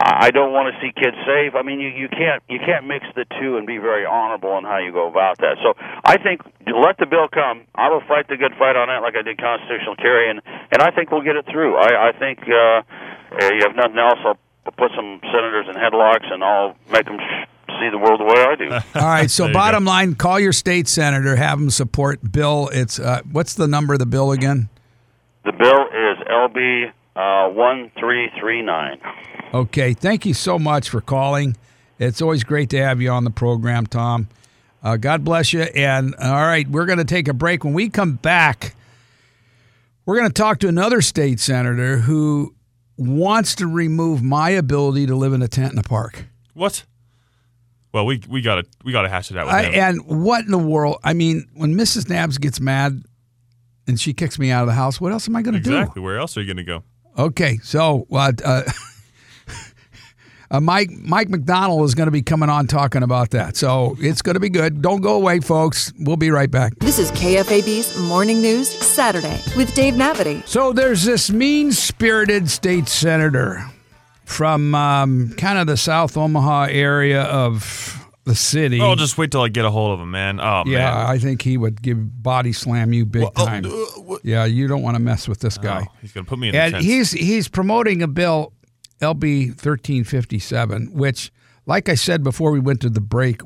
[0.00, 1.54] I don't want to see kids safe.
[1.54, 4.64] I mean, you you can't you can't mix the two and be very honorable in
[4.64, 5.56] how you go about that.
[5.62, 7.62] So I think let the bill come.
[7.74, 10.40] I will fight the good fight on that, like I did constitutional carry, and
[10.72, 11.76] and I think we'll get it through.
[11.76, 12.82] I I think uh,
[13.52, 14.18] you have nothing else.
[14.24, 14.38] I'll
[14.76, 17.48] put some senators in headlocks, and I'll make them sh-
[17.80, 18.70] see the world the way I do.
[19.00, 22.68] All right, so There you bottom line, call your state senator, have them support bill.
[22.72, 24.68] It's uh, what's the number of the bill again?
[25.44, 29.00] the bill is LB uh, one three three nine.
[29.52, 31.56] Okay, thank you so much for calling.
[31.98, 34.28] It's always great to have you on the program, Tom.
[34.82, 35.62] Uh, God bless you.
[35.62, 37.64] And all right, we're going to take a break.
[37.64, 38.76] When we come back,
[40.06, 42.54] we're going to talk to another state senator who
[42.96, 46.26] wants to remove my ability to live in a tent in a park.
[46.54, 46.84] What?
[47.92, 49.74] Well, we we gotta we gotta hash it out with I, him.
[49.74, 50.98] and what in the world?
[51.02, 52.08] I mean, when Mrs.
[52.08, 53.02] Nabs gets mad
[53.86, 55.70] and she kicks me out of the house, what else am I going to do?
[55.70, 56.02] exactly.
[56.02, 56.84] Where else are you gonna go?
[57.18, 58.62] Okay, so uh, uh,
[60.52, 63.56] uh, Mike Mike McDonnell is going to be coming on talking about that.
[63.56, 64.80] So it's going to be good.
[64.80, 65.92] Don't go away, folks.
[65.98, 66.78] We'll be right back.
[66.78, 70.44] This is KFAB's Morning News Saturday with Dave Nabity.
[70.46, 73.68] So there's this mean spirited state senator
[74.24, 77.97] from um, kind of the South Omaha area of
[78.28, 78.80] the city.
[78.80, 80.38] Oh, just wait till I get a hold of him, man.
[80.38, 81.06] Oh yeah, man.
[81.06, 83.64] I think he would give body slam you big Well, oh, time.
[83.66, 85.86] uh, yeah, you don't want to mess with this guy.
[85.88, 88.52] Oh, he's gonna put me in and he's he's promoting a bill,
[89.00, 91.32] LB thirteen fifty seven, which,
[91.66, 93.40] like I said before we went to the break,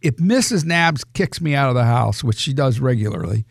[0.00, 0.64] if Mrs.
[0.64, 3.46] Nabs kicks me out of the house, which she does regularly,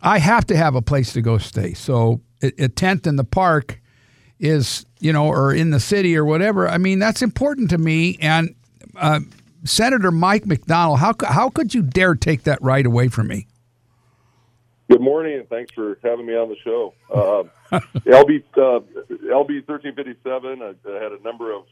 [0.00, 1.72] I have to have a place to go stay.
[1.74, 3.80] So a, a tent in the park
[4.38, 6.68] is, you know, or in the city or whatever.
[6.68, 8.18] I mean, that's important to me.
[8.20, 8.54] And
[8.96, 9.20] uh,
[9.64, 13.46] Senator Mike McDonnell, how how could you dare take that right away from me?
[14.90, 16.94] Good morning, and thanks for having me on the show.
[17.10, 17.44] Uh,
[18.00, 20.62] LB uh, LB thirteen fifty seven.
[20.62, 21.64] I, I had a number of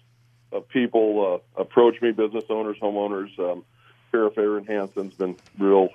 [0.53, 3.39] of people uh, approach me, business owners, homeowners.
[3.39, 3.65] Um,
[4.11, 5.89] Sheriff Aaron Hanson's been real,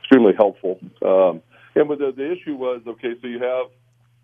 [0.00, 0.78] extremely helpful.
[1.02, 1.42] Um,
[1.74, 3.66] and with the, the issue was okay, so you have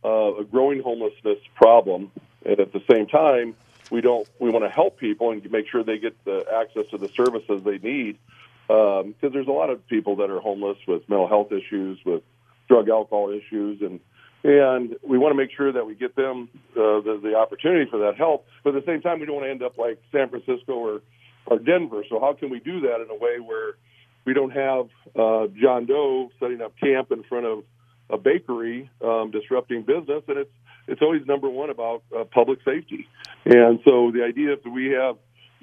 [0.05, 2.11] uh, a growing homelessness problem,
[2.45, 3.55] and at the same time,
[3.91, 6.99] we don't we want to help people and make sure they get the access to
[6.99, 8.19] the services they need
[8.69, 12.23] because there's a lot of people that are homeless with mental health issues, with
[12.69, 14.01] drug alcohol issues, and
[14.45, 17.99] and we want to make sure that we get them uh, the, the opportunity for
[17.99, 18.47] that help.
[18.63, 21.01] But at the same time, we don't want to end up like San Francisco or
[21.47, 22.05] or Denver.
[22.09, 23.77] So how can we do that in a way where
[24.25, 27.65] we don't have uh, John Doe setting up camp in front of
[28.11, 30.51] a bakery, um, disrupting business, and it's
[30.89, 33.07] it's always number one about uh, public safety.
[33.45, 35.17] And so the idea that we have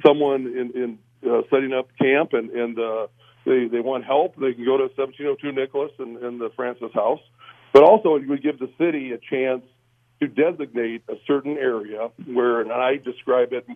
[0.06, 3.08] someone in, in uh, setting up camp and, and uh,
[3.46, 7.22] they, they want help, they can go to 1702 Nicholas and, and the Francis House.
[7.74, 9.64] But also, it would give the city a chance
[10.22, 13.68] to designate a certain area where, and I describe it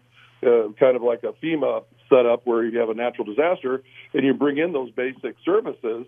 [0.42, 3.84] uh, kind of like a FEMA setup where you have a natural disaster
[4.14, 6.06] and you bring in those basic services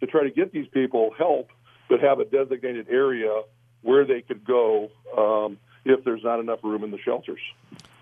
[0.00, 1.50] to try to get these people help,
[1.88, 3.42] but have a designated area
[3.84, 7.40] where they could go um, if there's not enough room in the shelters.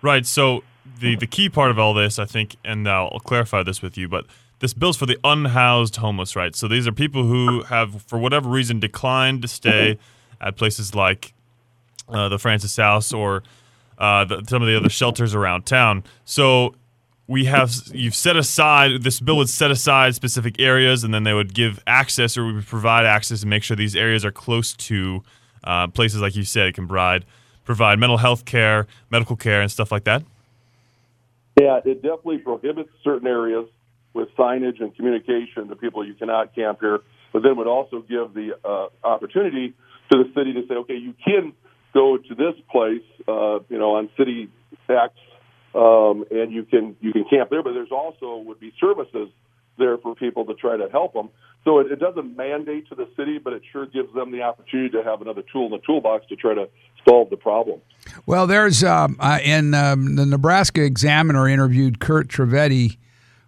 [0.01, 0.25] Right.
[0.25, 0.63] So
[0.99, 4.07] the the key part of all this, I think, and I'll clarify this with you,
[4.07, 4.25] but
[4.59, 6.55] this bill's for the unhoused homeless, right?
[6.55, 9.97] So these are people who have, for whatever reason, declined to stay
[10.39, 11.33] at places like
[12.07, 13.43] uh, the Francis House or
[13.97, 16.03] uh, the, some of the other shelters around town.
[16.25, 16.75] So
[17.27, 21.33] we have you've set aside this bill would set aside specific areas, and then they
[21.33, 24.73] would give access or we would provide access and make sure these areas are close
[24.73, 25.23] to
[25.63, 27.25] uh, places like you said, can provide
[27.65, 30.23] provide mental health care, medical care, and stuff like that.
[31.59, 33.67] Yeah, it definitely prohibits certain areas
[34.13, 36.99] with signage and communication to people you cannot camp here,
[37.31, 39.73] but then would also give the uh, opportunity
[40.11, 41.53] to the city to say, okay, you can
[41.93, 44.49] go to this place, uh, you know, on city
[44.89, 45.13] X,
[45.75, 47.63] um, and you can you can camp there.
[47.63, 49.29] But there's also would be services
[49.77, 51.29] there for people to try to help them.
[51.63, 54.89] So it, it doesn't mandate to the city, but it sure gives them the opportunity
[54.89, 56.67] to have another tool in the toolbox to try to
[57.07, 57.81] solve the problem.
[58.25, 62.97] Well, there's um, uh, in um, the Nebraska Examiner interviewed Kurt Trevetti,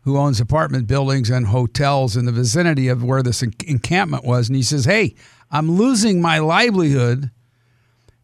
[0.01, 4.55] who owns apartment buildings and hotels in the vicinity of where this encampment was, and
[4.55, 5.15] he says, "Hey,
[5.51, 7.31] I'm losing my livelihood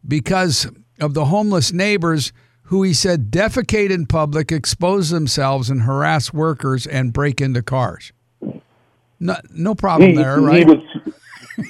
[0.06, 2.32] because of the homeless neighbors."
[2.64, 8.12] Who he said defecate in public, expose themselves, and harass workers and break into cars.
[9.20, 10.58] No, no problem he, there, right?
[10.58, 11.12] He was,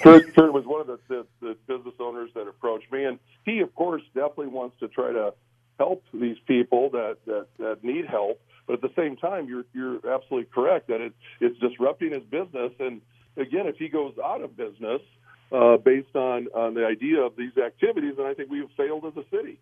[0.01, 3.61] Kurt, Kurt was one of the, the, the business owners that approached me, and he,
[3.61, 5.35] of course, definitely wants to try to
[5.79, 8.41] help these people that, that, that need help.
[8.67, 12.73] But at the same time, you're you're absolutely correct that it, it's disrupting his business.
[12.79, 13.01] And
[13.37, 15.03] again, if he goes out of business
[15.51, 19.17] uh, based on on the idea of these activities, then I think we've failed as
[19.17, 19.59] a city.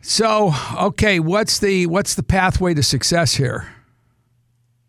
[0.00, 3.68] So, okay, what's the what's the pathway to success here?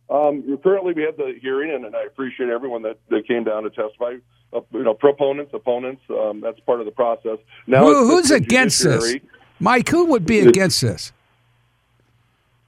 [0.09, 3.63] Um, currently, we have the hearing, and, and I appreciate everyone that, that came down
[3.63, 4.15] to testify.
[4.53, 6.01] Uh, you know, proponents, opponents.
[6.09, 7.37] Um, that's part of the process.
[7.67, 9.15] Now, Who, who's against this,
[9.59, 9.87] Mike?
[9.87, 11.13] Who would be against this?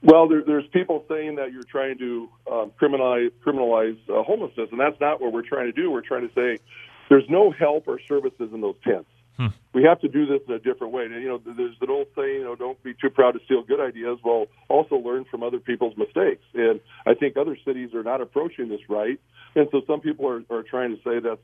[0.02, 4.80] Well, there, there's people saying that you're trying to um, criminalize criminalize uh, homelessness, and
[4.80, 5.90] that's not what we're trying to do.
[5.90, 6.62] We're trying to say
[7.08, 9.08] there's no help or services in those tents.
[9.36, 9.48] Hmm.
[9.72, 11.04] We have to do this in a different way.
[11.06, 13.62] And, you know, there's an old saying, you know, don't be too proud to steal
[13.62, 14.18] good ideas.
[14.24, 16.44] Well, also learn from other people's mistakes.
[16.54, 19.18] And I think other cities are not approaching this right.
[19.56, 21.40] And so some people are, are trying to say that's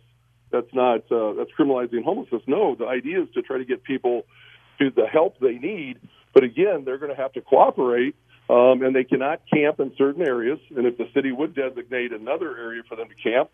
[0.53, 2.42] that's not uh, that's criminalizing homelessness.
[2.46, 4.24] No, the idea is to try to get people
[4.79, 5.98] to the help they need.
[6.35, 8.14] But again, they're going to have to cooperate,
[8.48, 10.59] um, and they cannot camp in certain areas.
[10.76, 13.50] And if the city would designate another area for them to camp,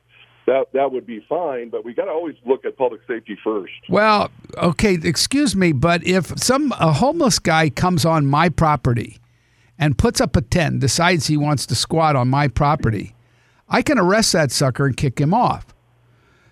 [0.47, 1.69] that that would be fine.
[1.71, 3.73] But we got to always look at public safety first.
[3.89, 9.19] Well, okay, excuse me, but if some a homeless guy comes on my property
[9.79, 13.15] and puts up a tent, decides he wants to squat on my property,
[13.69, 15.67] I can arrest that sucker and kick him off.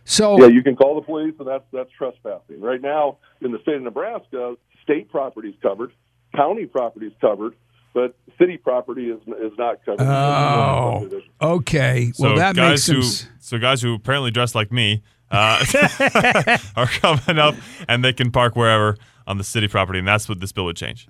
[0.05, 2.61] So yeah, you can call the police, and that's that's trespassing.
[2.61, 5.93] Right now, in the state of Nebraska, state property is covered,
[6.35, 7.55] county property is covered
[7.95, 10.03] but city property is is not covered.
[10.03, 11.09] Oh,
[11.41, 12.11] okay.
[12.13, 15.65] So well, that guys makes who so guys who apparently dress like me uh,
[16.77, 17.55] are coming up,
[17.89, 20.77] and they can park wherever on the city property, and that's what this bill would
[20.77, 21.09] change.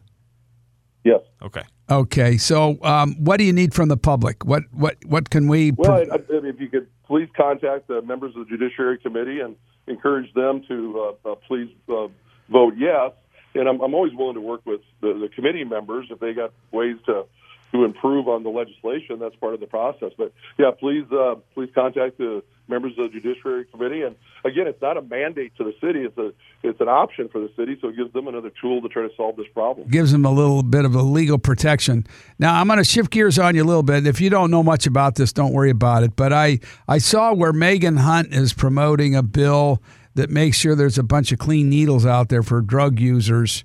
[1.02, 1.20] Yes.
[1.42, 1.62] Okay.
[1.90, 2.36] Okay.
[2.36, 4.44] So, um, what do you need from the public?
[4.44, 5.72] What what what can we?
[5.72, 9.56] Well, I, I, if you could please contact the members of the Judiciary Committee and
[9.86, 12.08] encourage them to uh, uh, please uh,
[12.50, 13.12] vote yes
[13.54, 16.52] and I'm, I'm always willing to work with the, the committee members if they got
[16.72, 17.26] ways to
[17.74, 19.18] to improve on the legislation.
[19.18, 20.12] That's part of the process.
[20.16, 24.02] But yeah, please uh, please contact the members of the Judiciary Committee.
[24.02, 24.14] And
[24.44, 27.50] again, it's not a mandate to the city; it's a it's an option for the
[27.56, 29.88] city, so it gives them another tool to try to solve this problem.
[29.88, 32.06] Gives them a little bit of a legal protection.
[32.38, 34.06] Now, I'm going to shift gears on you a little bit.
[34.06, 36.14] If you don't know much about this, don't worry about it.
[36.14, 39.82] But I I saw where Megan Hunt is promoting a bill
[40.14, 43.64] that makes sure there's a bunch of clean needles out there for drug users,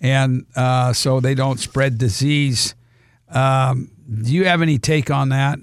[0.00, 2.74] and uh, so they don't spread disease.
[3.28, 3.90] Um,
[4.22, 5.58] do you have any take on that?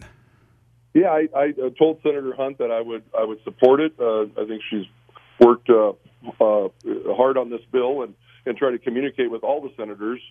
[0.93, 3.93] Yeah, I, I told Senator Hunt that I would I would support it.
[3.99, 4.85] Uh, I think she's
[5.39, 5.89] worked uh,
[6.41, 6.69] uh,
[7.15, 10.21] hard on this bill and and try to communicate with all the senators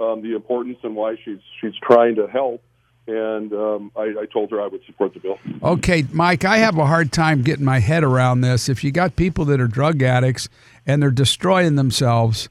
[0.00, 2.62] um, the importance and why she's she's trying to help
[3.06, 5.38] and um, I, I, told her I would support the bill.
[5.62, 8.68] Okay, Mike, I have a hard time getting my head around this.
[8.68, 10.48] If you got people that are drug addicts
[10.86, 12.48] and they're destroying themselves,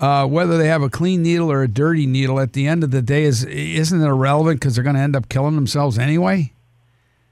[0.00, 2.90] uh, whether they have a clean needle or a dirty needle, at the end of
[2.90, 6.52] the day, is isn't it irrelevant because they're going to end up killing themselves anyway?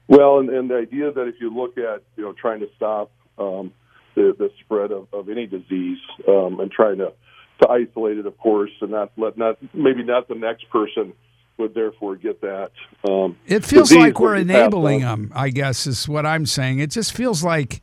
[0.07, 3.11] Well, and, and, the idea that if you look at you know trying to stop
[3.37, 3.71] um,
[4.15, 5.97] the, the spread of, of any disease
[6.27, 7.13] um, and trying to
[7.61, 11.13] to isolate it, of course, and not let not maybe not the next person
[11.57, 12.71] would therefore get that.
[13.07, 16.45] Um, It feels like we're would be passed enabling them, I guess, is what I'm
[16.45, 16.79] saying.
[16.79, 17.81] It just feels like,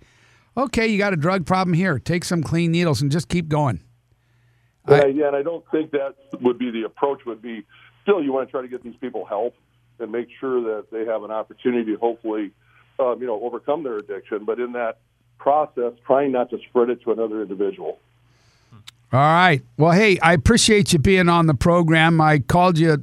[0.56, 1.98] okay, you got a drug problem here.
[1.98, 3.80] Take some clean needles and just keep going.
[4.88, 7.24] Yeah, yeah, and I don't think that would be the approach.
[7.24, 7.64] Would be
[8.02, 9.54] still you want to try to get these people help
[10.00, 12.50] and make sure that they have an opportunity to hopefully,
[12.98, 14.44] um, you know, overcome their addiction.
[14.44, 14.98] But in that
[15.38, 17.98] process, trying not to spread it to another individual.
[19.12, 19.62] All right.
[19.76, 22.20] Well, hey, I appreciate you being on the program.
[22.20, 23.00] I called you at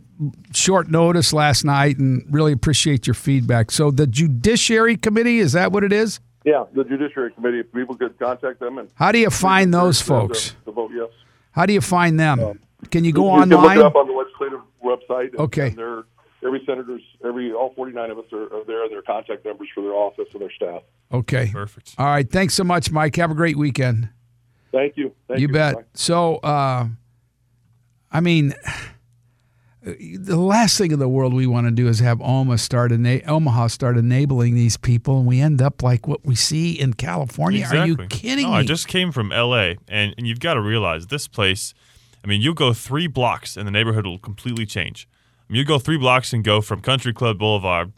[0.54, 3.70] short notice last night and really appreciate your feedback.
[3.70, 6.20] So, the Judiciary Committee, is that what it is?
[6.46, 7.60] Yeah, the Judiciary Committee.
[7.60, 10.50] If people could contact them and How do you find those folks?
[10.50, 11.10] to, to vote yes.
[11.52, 12.40] How do you find them?
[12.40, 15.32] Um, can you go you can look it up on the legislative website.
[15.32, 15.68] And, Okay.
[15.68, 16.04] And
[16.44, 19.82] every senator's, every all 49 of us are, are there, and their contact numbers for
[19.82, 20.82] their office and their staff.
[21.12, 21.50] Okay.
[21.52, 21.94] Perfect.
[21.98, 22.30] All right.
[22.30, 23.16] Thanks so much, Mike.
[23.18, 24.10] Have a great weekend.
[24.72, 25.14] Thank you.
[25.28, 25.54] Thank you you.
[25.54, 25.76] bet.
[25.76, 25.82] Bye.
[25.94, 26.88] So, uh,
[28.12, 28.54] I mean,
[29.82, 33.22] the last thing in the world we want to do is have Omaha start ena-
[33.26, 37.66] Omaha start enabling these people, and we end up like what we see in California.
[37.66, 38.58] Are you kidding no, me?
[38.58, 39.78] I just came from L.A.
[39.88, 41.74] and, and you've got to realize this place.
[42.24, 45.08] I mean, you go three blocks and the neighborhood will completely change.
[45.50, 47.94] I mean, you go three blocks and go from Country Club Boulevard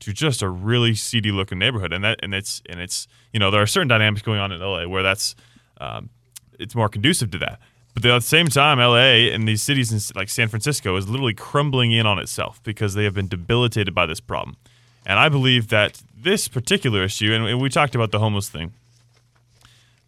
[0.00, 3.50] to just a really seedy looking neighborhood, and that and it's and it's you know
[3.50, 4.88] there are certain dynamics going on in L.A.
[4.88, 5.36] where that's
[5.80, 6.10] um,
[6.58, 7.58] it's more conducive to that.
[7.94, 11.34] But at the same time, LA and these cities in, like San Francisco is literally
[11.34, 14.56] crumbling in on itself because they have been debilitated by this problem.
[15.04, 18.72] And I believe that this particular issue, and, we talked about the homeless thing,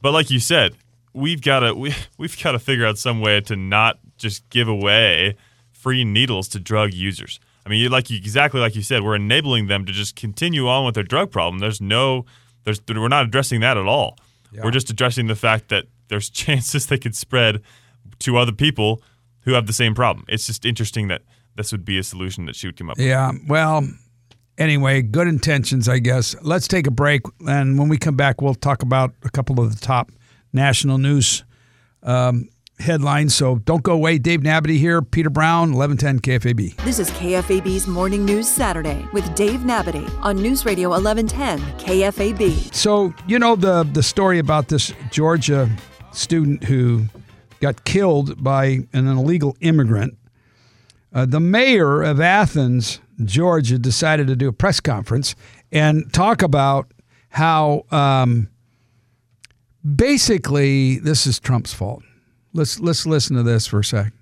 [0.00, 0.76] but like you said,
[1.12, 4.68] we've got to we, we've got to figure out some way to not just give
[4.68, 5.36] away
[5.72, 7.40] free needles to drug users.
[7.66, 10.84] I mean, like you, exactly like you said, we're enabling them to just continue on
[10.84, 11.58] with their drug problem.
[11.60, 12.24] There's no,
[12.64, 14.18] there's we're not addressing that at all.
[14.62, 17.62] We're just addressing the fact that there's chances they could spread
[18.20, 19.02] to other people
[19.40, 20.24] who have the same problem.
[20.28, 21.22] It's just interesting that
[21.56, 23.06] this would be a solution that she would come up with.
[23.06, 23.32] yeah.
[23.48, 23.88] Well,
[24.58, 26.34] anyway, good intentions, I guess.
[26.42, 29.74] Let's take a break, and when we come back, we'll talk about a couple of
[29.74, 30.10] the top
[30.52, 31.44] national news
[32.02, 33.34] um, headlines.
[33.34, 34.18] So don't go away.
[34.18, 36.76] Dave Nabity here, Peter Brown, eleven ten KFAB.
[36.84, 42.74] This is KFAB's Morning News Saturday with Dave Nabity on News Radio 1110 KFAB.
[42.74, 45.70] So you know the the story about this Georgia
[46.12, 47.06] student who
[47.60, 50.18] got killed by an illegal immigrant.
[51.14, 55.34] Uh, the mayor of Athens, Georgia, decided to do a press conference
[55.70, 56.90] and talk about
[57.28, 58.48] how um,
[59.84, 62.02] basically this is Trump's fault.
[62.54, 64.12] Let's let's listen to this for a sec.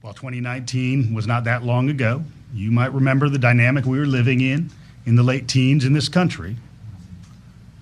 [0.00, 4.40] While 2019 was not that long ago, you might remember the dynamic we were living
[4.40, 4.70] in
[5.06, 6.56] in the late teens in this country,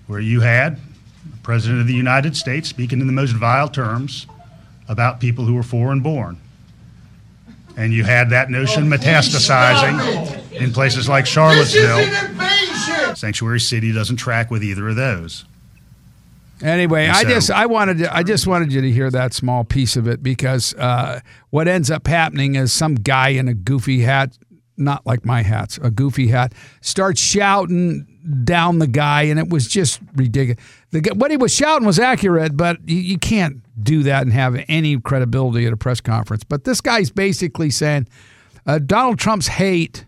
[0.06, 4.26] where you had the President of the United States speaking in the most vile terms
[4.88, 6.38] about people who were foreign born.
[7.76, 12.04] And you had that notion metastasizing in places like Charlottesville.
[13.14, 15.44] Sanctuary City doesn't track with either of those.
[16.62, 19.64] Anyway, And I just I wanted to, I just wanted you to hear that small
[19.64, 24.00] piece of it because uh, what ends up happening is some guy in a goofy
[24.00, 24.38] hat,
[24.76, 28.06] not like my hats, a goofy hat, starts shouting
[28.44, 30.62] down the guy, and it was just ridiculous.
[30.92, 34.64] The what he was shouting was accurate, but you, you can't do that and have
[34.68, 36.42] any credibility at a press conference.
[36.42, 38.08] But this guy's basically saying
[38.64, 40.05] uh, Donald Trump's hate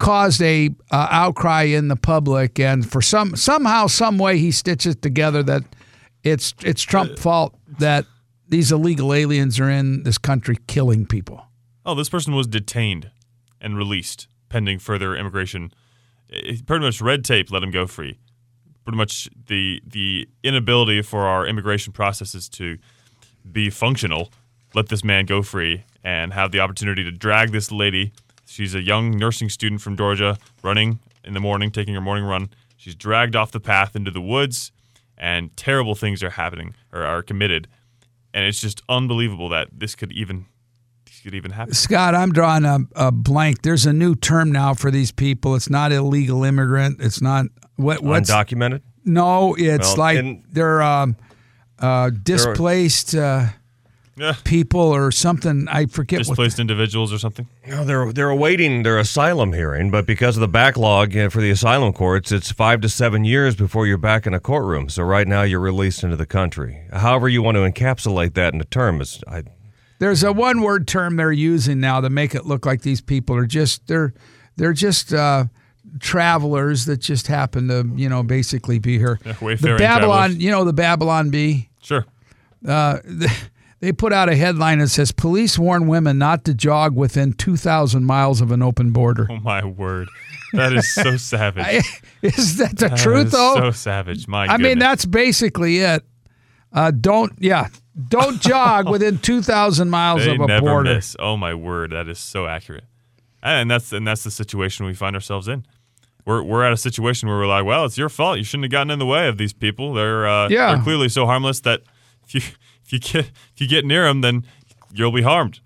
[0.00, 4.96] caused a uh, outcry in the public, and for some somehow, some way, he stitches
[4.96, 5.62] together that
[6.24, 8.06] it's it's Trump's fault that
[8.48, 11.44] these illegal aliens are in this country killing people.
[11.86, 13.10] Oh, this person was detained
[13.60, 15.72] and released pending further immigration.
[16.28, 18.18] It- pretty much red tape let him go free.
[18.84, 22.78] Pretty much the the inability for our immigration processes to
[23.50, 24.30] be functional
[24.74, 28.12] let this man go free and have the opportunity to drag this lady.
[28.50, 32.50] She's a young nursing student from Georgia running in the morning, taking her morning run.
[32.76, 34.72] She's dragged off the path into the woods,
[35.16, 37.68] and terrible things are happening or are committed.
[38.34, 40.46] And it's just unbelievable that this could even
[41.06, 41.74] this could even happen.
[41.74, 43.62] Scott, I'm drawing a, a blank.
[43.62, 45.54] There's a new term now for these people.
[45.54, 47.00] It's not illegal immigrant.
[47.00, 47.46] It's not
[47.76, 48.80] what what's Undocumented?
[49.04, 49.54] no.
[49.56, 51.14] It's Well, like in- they're um,
[51.78, 53.46] uh, displaced uh,
[54.20, 54.34] Yeah.
[54.44, 55.66] people or something.
[55.68, 56.26] I forget what.
[56.28, 57.48] displaced individuals or something.
[57.66, 61.50] No, they're they're awaiting their asylum hearing, but because of the backlog uh, for the
[61.50, 64.90] asylum courts, it's five to seven years before you're back in a courtroom.
[64.90, 66.82] So right now you're released into the country.
[66.92, 69.44] However, you want to encapsulate that in a term is I,
[69.98, 73.34] There's a one word term they're using now to make it look like these people
[73.36, 74.12] are just they're
[74.56, 75.44] they're just uh,
[75.98, 79.18] travelers that just happen to, you know, basically be here.
[79.24, 80.36] Yeah, the Babylon, travelers.
[80.36, 81.70] you know, the Babylon Bee.
[81.80, 82.04] Sure.
[82.66, 82.98] Uh,
[83.80, 88.04] they put out a headline that says police warn women not to jog within 2,000
[88.04, 89.26] miles of an open border.
[89.30, 90.08] Oh my word,
[90.52, 91.64] that is so savage.
[91.66, 91.82] I-
[92.22, 93.54] is that the That truth, is though?
[93.56, 94.28] So savage.
[94.28, 94.46] My.
[94.46, 96.04] I mean, that's basically it.
[96.72, 97.68] Uh, don't, yeah,
[98.08, 100.94] don't jog within 2,000 miles they of a border.
[100.94, 101.16] miss.
[101.18, 102.84] Oh my word, that is so accurate.
[103.42, 105.64] And that's and that's the situation we find ourselves in.
[106.26, 108.36] We're we're at a situation where we're like, well, it's your fault.
[108.36, 109.94] You shouldn't have gotten in the way of these people.
[109.94, 110.74] They're uh, Yeah.
[110.74, 111.80] they're clearly so harmless that
[112.28, 112.42] if you
[112.84, 114.44] if you get if you get near them, then
[114.92, 115.60] you'll be harmed.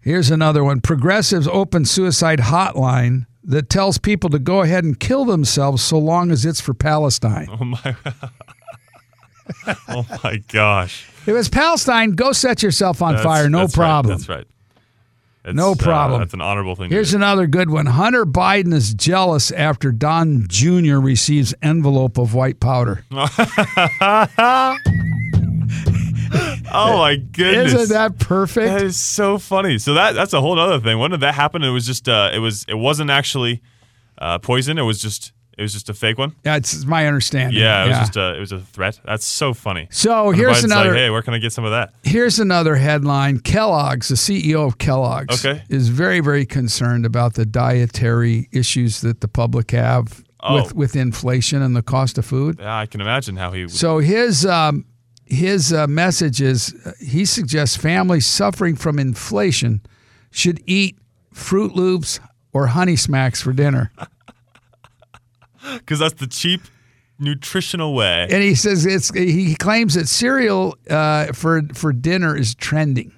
[0.00, 0.80] Here's another one.
[0.80, 6.30] Progressives open suicide hotline that tells people to go ahead and kill themselves so long
[6.30, 7.48] as it's for Palestine.
[7.50, 7.96] Oh my.
[9.88, 11.08] oh my gosh.
[11.26, 13.48] If it's Palestine, go set yourself on That's- fire.
[13.50, 13.84] No that's right.
[13.84, 14.16] problem.
[14.18, 14.46] That's right.
[15.44, 16.20] It's, No uh, problem.
[16.20, 16.90] that's an honorable thing.
[16.90, 17.16] Here's to do.
[17.18, 17.86] another good one.
[17.86, 20.96] Hunter Biden is jealous after Don Jr.
[20.98, 23.04] receives envelope of white powder.
[26.72, 27.74] Oh my goodness.
[27.74, 28.66] Isn't that perfect?
[28.68, 29.78] That is so funny.
[29.78, 30.98] So that that's a whole other thing.
[30.98, 31.62] When did that happen?
[31.62, 33.62] It was just uh, it was it wasn't actually
[34.18, 34.78] uh, poison.
[34.78, 36.34] It was just it was just a fake one.
[36.42, 37.58] That's my understanding.
[37.60, 39.00] Yeah, it was just a it was a threat.
[39.04, 39.88] That's so funny.
[39.90, 41.94] So Hunter here's Biden's another- Like, hey, where can I get some of that?
[42.04, 43.40] Here's another headline.
[43.40, 45.62] Kellogg's, the CEO of Kellogg's, Okay.
[45.68, 50.54] is very, very concerned about the dietary issues that the public have Oh.
[50.62, 52.58] with, with inflation and the cost of food.
[52.60, 53.62] Yeah, I can imagine how he.
[53.62, 54.84] Would, So his um,
[55.28, 59.82] his uh, message is uh, he suggests families suffering from inflation
[60.30, 60.98] should eat
[61.34, 62.20] Froot Loops
[62.52, 63.92] or Honey Smacks for dinner.
[65.76, 66.62] because that's the cheap,
[67.18, 68.28] nutritional way.
[68.30, 73.12] And he says it's he claims that cereal uh, for for dinner is trending.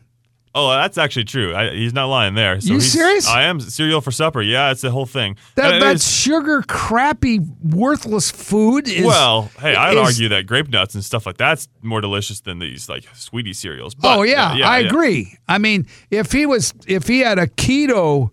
[0.53, 1.55] Oh, that's actually true.
[1.55, 2.61] I, he's not lying there.
[2.61, 3.29] So You serious?
[3.29, 4.43] I am cereal for supper.
[4.43, 5.37] Yeah, it's the whole thing.
[5.55, 10.47] That And that is- sugar crappy worthless food is well, hey, I'd is- argue that
[10.47, 13.95] grape nuts and stuff like that's more delicious than these like sweetie cereals.
[13.95, 14.89] But, oh yeah, uh, yeah, I yeah.
[14.89, 15.39] agree.
[15.49, 18.31] I mean, if he was if he had a keto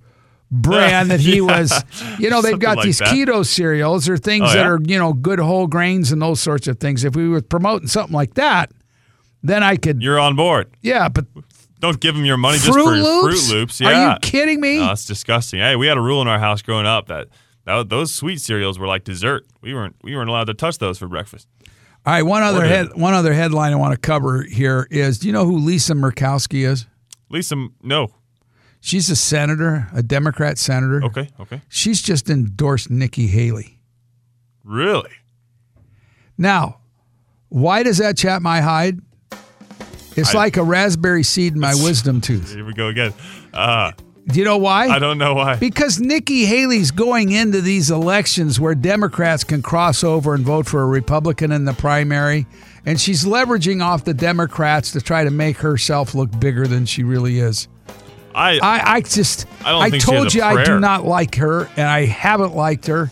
[0.49, 1.41] brand that he Yeah.
[1.59, 1.83] was,
[2.19, 3.09] you know, they've Something got like these that.
[3.09, 6.67] keto cereals or things Oh, that are you know good whole grains and those sorts
[6.67, 7.03] of things.
[7.03, 8.71] If we were promoting something like that,
[9.43, 10.01] then I could.
[10.01, 10.67] You're on board.
[10.81, 11.25] Yeah, but
[11.79, 13.49] Don't give them your money just Fruit for Loops?
[13.49, 13.81] Froot Loops.
[13.81, 14.79] Are you kidding me?
[14.79, 15.59] No, it's disgusting.
[15.59, 17.27] Hey, we had a rule in our house growing up that,
[17.65, 19.45] that those sweet cereals were like dessert.
[19.61, 21.47] We weren't we weren't allowed to touch those for breakfast.
[22.05, 25.27] all right, one other head one other headline I want to cover here is: Do
[25.27, 26.87] you know who Lisa Murkowski is?
[27.29, 28.07] Lisa, no.
[28.79, 31.03] She's a senator, a Democrat senator.
[31.03, 31.61] Okay, okay.
[31.67, 33.79] She's just endorsed Nikki Haley.
[34.63, 35.11] Really?
[36.37, 36.79] Now,
[37.49, 38.99] why does that chap my hide?
[40.17, 42.53] It's I- like a raspberry seed in my wisdom tooth.
[42.53, 43.13] Here we go again.
[43.53, 43.91] Uh,
[44.27, 44.87] Do you know why?
[44.87, 45.55] I don't know why.
[45.55, 50.81] Because Nikki Haley's going into these elections where Democrats can cross over and vote for
[50.81, 52.45] a Republican in the primary,
[52.85, 57.03] and she's leveraging off the Democrats to try to make herself look bigger than she
[57.03, 57.67] really is.
[58.35, 62.05] I I, I just, I think told you I do not like her, and I
[62.05, 63.09] haven't liked her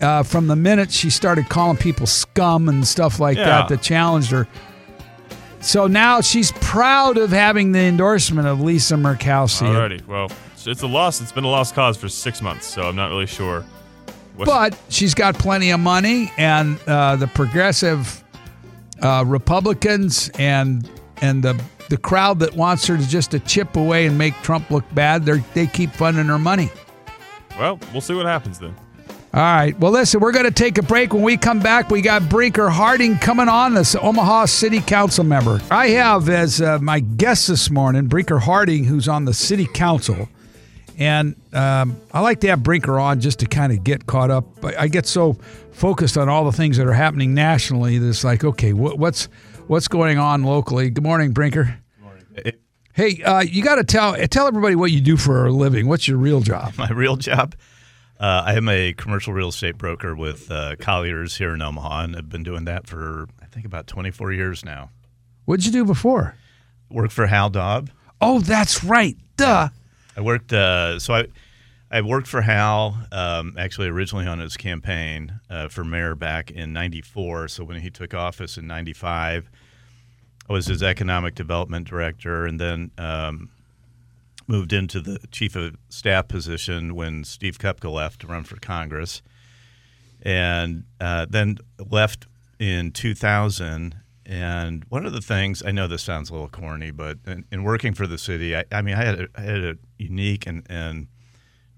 [0.00, 3.44] uh, from the minute she started calling people scum and stuff like Yeah.
[3.44, 4.46] that that challenged her.
[5.62, 9.66] So now she's proud of having the endorsement of Lisa Murkowski.
[9.68, 10.00] already.
[10.06, 11.20] Well, it's- it's a loss.
[11.20, 13.64] It's been a lost cause for six months, so I'm not really sure.
[14.36, 18.22] What, But she's got plenty of money, and uh, the progressive
[19.02, 20.88] uh, Republicans and
[21.20, 21.60] and the
[21.90, 25.24] the crowd that wants her to just to chip away and make Trump look bad,
[25.26, 26.70] they they keep funding her money.
[27.58, 28.74] well, we'll see what happens then.
[29.34, 29.78] All right.
[29.80, 31.14] Well, listen, we're going to take a break.
[31.14, 35.58] When we come back, we got Brinker Harding coming on, this Omaha City Council member.
[35.70, 40.28] I have as uh, my guest this morning Brinker Harding, who's on the City Council.
[40.98, 44.44] And um, I like to have Brinker on just to kind of get caught up.
[44.62, 45.38] I get so
[45.72, 49.30] focused on all the things that are happening nationally that it's like, okay, what, what's
[49.66, 50.90] what's going on locally?
[50.90, 51.78] Good morning, Brinker.
[52.02, 52.52] Morning.
[52.92, 55.88] Hey, uh, you got to tell tell everybody what you do for a living.
[55.88, 56.74] What's your real job?
[56.78, 57.54] my real job.
[58.22, 62.14] Uh, I am a commercial real estate broker with uh, Colliers here in Omaha, and
[62.14, 64.90] I've been doing that for I think about 24 years now.
[65.44, 66.36] What'd you do before?
[66.88, 67.90] Worked for Hal Daub.
[68.20, 69.16] Oh, that's right.
[69.36, 69.70] Duh.
[70.16, 71.26] I worked uh, so I
[71.90, 76.72] I worked for Hal um, actually originally on his campaign uh, for mayor back in
[76.72, 77.48] '94.
[77.48, 79.50] So when he took office in '95,
[80.48, 83.50] I was his economic development director, and then um,
[84.52, 89.22] moved into the chief of staff position when Steve Kupka left to run for Congress,
[90.20, 91.56] and uh, then
[91.90, 92.26] left
[92.58, 93.96] in 2000.
[94.26, 97.62] And one of the things I know this sounds a little corny, but in, in
[97.64, 100.66] working for the city, I, I mean, I had a, I had a unique and,
[100.68, 101.08] and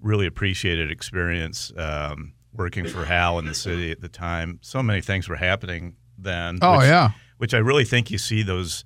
[0.01, 4.59] really appreciated experience um, working for Hal in the city at the time.
[4.62, 6.59] So many things were happening then.
[6.61, 7.11] Oh, which, yeah.
[7.39, 8.85] which I really think you see those.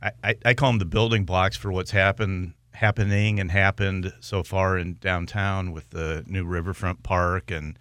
[0.00, 4.42] I, I, I call them the building blocks for what's happened, happening, and happened so
[4.42, 7.78] far in downtown with the new Riverfront Park and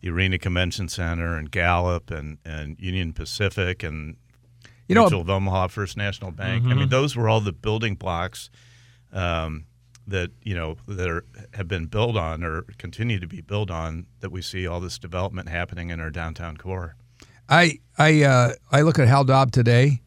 [0.00, 4.16] the Arena Convention Center and Gallup and, and Union Pacific and
[4.88, 6.64] You know- Mutual of Omaha First National Bank.
[6.64, 6.90] I mean, Mhm.
[6.90, 8.50] those were all the building blocks
[9.12, 9.66] um,
[10.06, 11.24] that you know that are,
[11.54, 14.06] have been built on or continue to be built on.
[14.20, 16.96] That we see all this development happening in our downtown core.
[17.48, 20.00] I I uh, I look at Hal Daub today,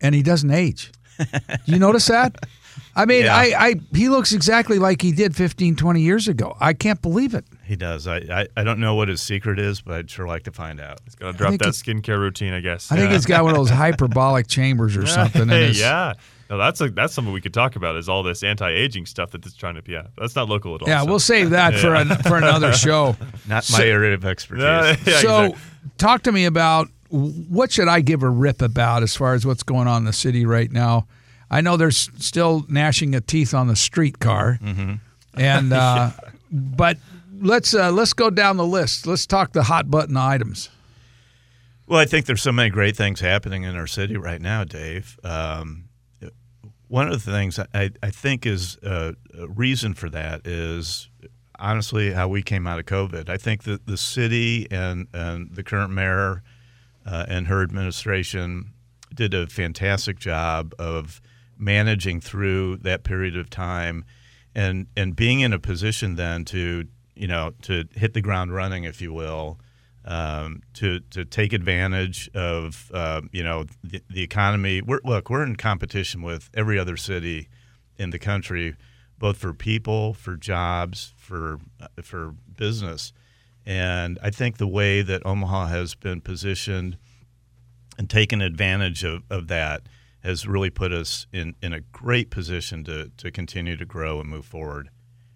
[0.00, 0.92] and he doesn't age.
[1.18, 2.36] Do you notice that?
[2.94, 3.36] I mean, Yeah.
[3.36, 6.56] I, I he looks exactly like he did 15, 20 years ago.
[6.60, 7.44] I can't believe it.
[7.64, 8.06] He does.
[8.06, 10.80] I, I, I don't know what his secret is, but I'd sure like to find
[10.80, 11.00] out.
[11.04, 12.92] He's Got to drop that skincare routine, I guess.
[12.92, 15.42] I think he's got one of those hyperbolic chambers or something.
[15.42, 16.14] in Hey, his, yeah.
[16.50, 17.96] No, that's a, that's something we could talk about.
[17.96, 19.82] Is all this anti-aging stuff that it's trying to?
[19.90, 20.88] Yeah, that's not local at all.
[20.88, 21.06] Yeah, so.
[21.06, 23.16] we'll save that for an, for another show.
[23.48, 24.64] Not my So- area of expertise.
[24.64, 25.60] Yeah, yeah, so, exactly.
[25.96, 29.62] talk to me about what should I give a rip about as far as what's
[29.62, 31.06] going on in the city right now.
[31.52, 34.94] I know there's still gnashing of teeth on the streetcar, Mm-hmm.
[35.34, 36.10] and uh,
[36.50, 36.98] but
[37.40, 39.06] let's uh, let's go down the list.
[39.06, 40.70] Let's talk the hot button items.
[41.86, 45.18] Well, I think there's so many great things happening in our city right now, Dave.
[45.24, 45.88] Um,
[46.88, 51.08] one of the things I, I think is a, a reason for that is
[51.58, 53.28] honestly how we came out of COVID.
[53.28, 56.42] I think that the city and, and the current mayor
[57.06, 58.72] uh, and her administration
[59.14, 61.20] did a fantastic job of
[61.62, 64.04] managing through that period of time
[64.54, 68.84] and and being in a position then to you know to hit the ground running
[68.84, 69.58] if you will
[70.04, 74.82] um, to to take advantage of uh, you know the, the economy.
[74.82, 77.48] We're, look we're in competition with every other city
[77.96, 78.74] in the country
[79.18, 83.12] both for people for jobs for uh, for business.
[83.64, 86.98] And I think the way that Omaha has been positioned
[87.96, 89.82] and taken advantage of, of that
[90.22, 94.28] has really put us in, in a great position to, to continue to grow and
[94.28, 94.88] move forward.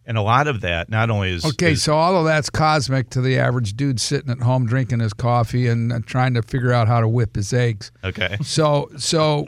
[0.09, 3.11] And a lot of that not only is Okay, is- so all of that's cosmic
[3.11, 6.73] to the average dude sitting at home drinking his coffee and uh, trying to figure
[6.73, 7.91] out how to whip his eggs.
[8.05, 8.37] okay.
[8.45, 9.47] So so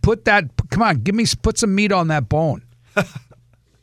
[0.00, 0.44] put that.
[0.70, 2.62] Come on, give me put some meat on that bone.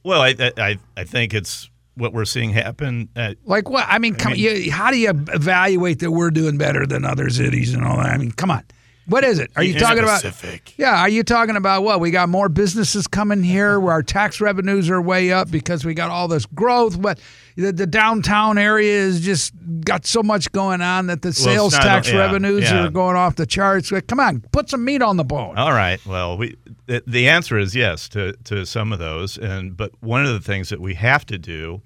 [0.02, 3.10] Well, I, I I think it's what we're seeing happen.
[3.18, 3.86] At, Like what?
[3.88, 4.32] I mean, come.
[4.32, 7.97] mean- you, how do you evaluate that we're doing better than other cities and all
[7.97, 8.06] that?
[8.08, 8.64] I mean, come on.
[9.10, 9.51] What is it?
[9.55, 10.74] Are you talking specific.
[10.76, 10.80] about?
[10.80, 11.99] Yeah, are you talking about what?
[11.99, 15.93] We got more businesses coming here where our tax revenues are way up because we
[15.93, 17.20] got all this growth, but
[17.55, 21.82] the, the downtown area is just got so much going on that the sales not-
[21.84, 22.86] tax yeah, revenues yeah.
[22.86, 23.91] are going off the charts.
[23.91, 25.57] Like, Come on, put some meat on the bone.
[25.57, 26.03] all right.
[26.05, 26.55] Well, we
[26.86, 30.39] the, the answer is yes to to some of those, and but one of the
[30.41, 31.82] things that we have to do.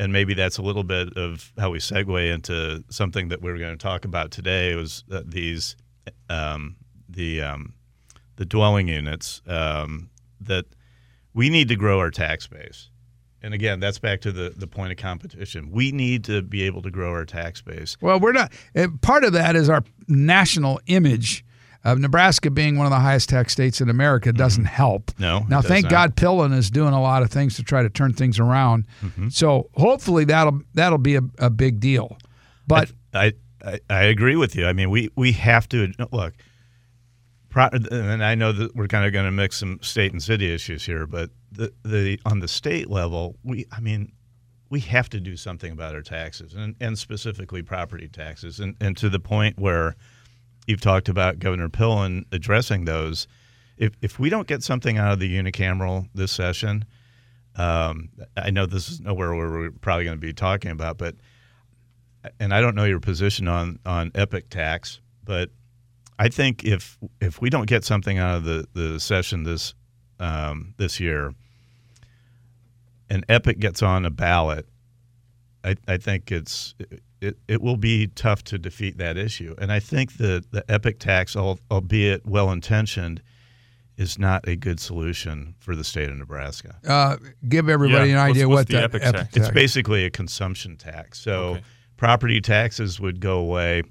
[0.00, 3.76] And maybe that's a little bit of how we segue into something that we're going
[3.76, 4.76] to talk about today.
[4.76, 5.74] Was that these
[6.28, 6.76] um,
[7.08, 7.74] the um,
[8.36, 10.66] the dwelling units um, that
[11.34, 12.90] we need to grow our tax base.
[13.40, 15.70] And again, that's back to the, the point of competition.
[15.70, 17.96] We need to be able to grow our tax base.
[18.00, 18.52] Well, we're not.
[18.74, 21.44] eh, Part of that is our national image
[21.84, 25.06] of Nebraska being one of the highest tax states in America doesn't help.
[25.12, 25.22] Mm-hmm.
[25.22, 25.90] No, Now, thank not.
[25.90, 28.86] God, Pillen is doing a lot of things to try to turn things around.
[29.04, 29.28] Mm-hmm.
[29.28, 32.18] So hopefully that'll that'll be a, a big deal.
[32.66, 33.32] But I, I
[33.90, 34.66] I agree with you.
[34.66, 36.34] I mean, we we have to look.
[37.54, 40.86] And I know that we're kind of going to mix some state and city issues
[40.86, 44.12] here, but the the on the state level, we I mean,
[44.70, 48.96] we have to do something about our taxes and, and specifically property taxes, and and
[48.98, 49.96] to the point where
[50.66, 53.26] you've talked about Governor Pillen addressing those.
[53.76, 56.84] If if we don't get something out of the unicameral this session,
[57.56, 61.16] um, I know this is nowhere where we're probably going to be talking about, but
[62.40, 65.50] and I don't know your position on on Epic tax, but
[66.18, 69.74] I think if if we don't get something out of the, the session this
[70.20, 71.34] um, this year,
[73.08, 74.66] and Epic gets on a ballot,
[75.64, 76.74] I, I think it's
[77.20, 79.54] it, it will be tough to defeat that issue.
[79.58, 83.22] And I think the the Epic tax, albeit well intentioned,
[83.96, 86.76] is not a good solution for the state of Nebraska.
[86.86, 87.16] uh,
[87.48, 89.36] give everybody Yeah, an idea what's what the the epic epic tax?
[89.36, 91.20] It's basically a consumption tax.
[91.20, 91.62] So Okay.
[91.98, 93.82] Property taxes would go away,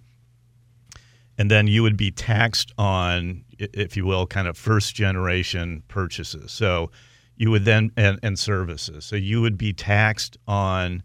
[1.38, 6.52] and then you would be taxed on, if you will, kind of first generation purchases.
[6.52, 6.90] So
[7.36, 9.06] you would then and, and services.
[9.06, 11.04] So you would be taxed on,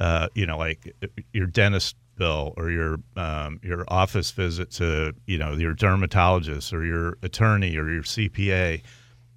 [0.00, 5.14] uh, you know, like uh, your dentist bill or your um, your office visit to
[5.26, 8.82] you know your dermatologist or your attorney or your CPA,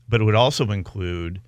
[0.09, 1.41] but it would also include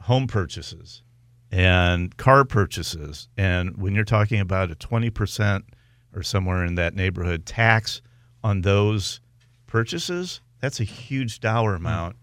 [0.00, 1.02] home purchases
[1.50, 3.28] and car purchases.
[3.36, 5.62] And when you're talking about a 20%
[6.14, 8.02] or somewhere in that neighborhood tax
[8.42, 9.20] on those
[9.66, 11.86] purchases, that's a huge dollar hmm.
[11.86, 12.16] amount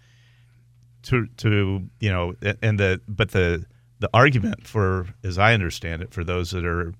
[1.03, 3.65] to to you know and the but the
[3.99, 6.93] the argument for as I understand it for those that are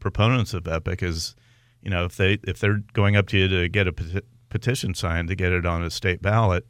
[0.00, 1.34] proponents of Epic is
[1.82, 4.94] you know if they if they're going up to you to get a peti- petition
[4.94, 6.66] signed to get it on a state ballot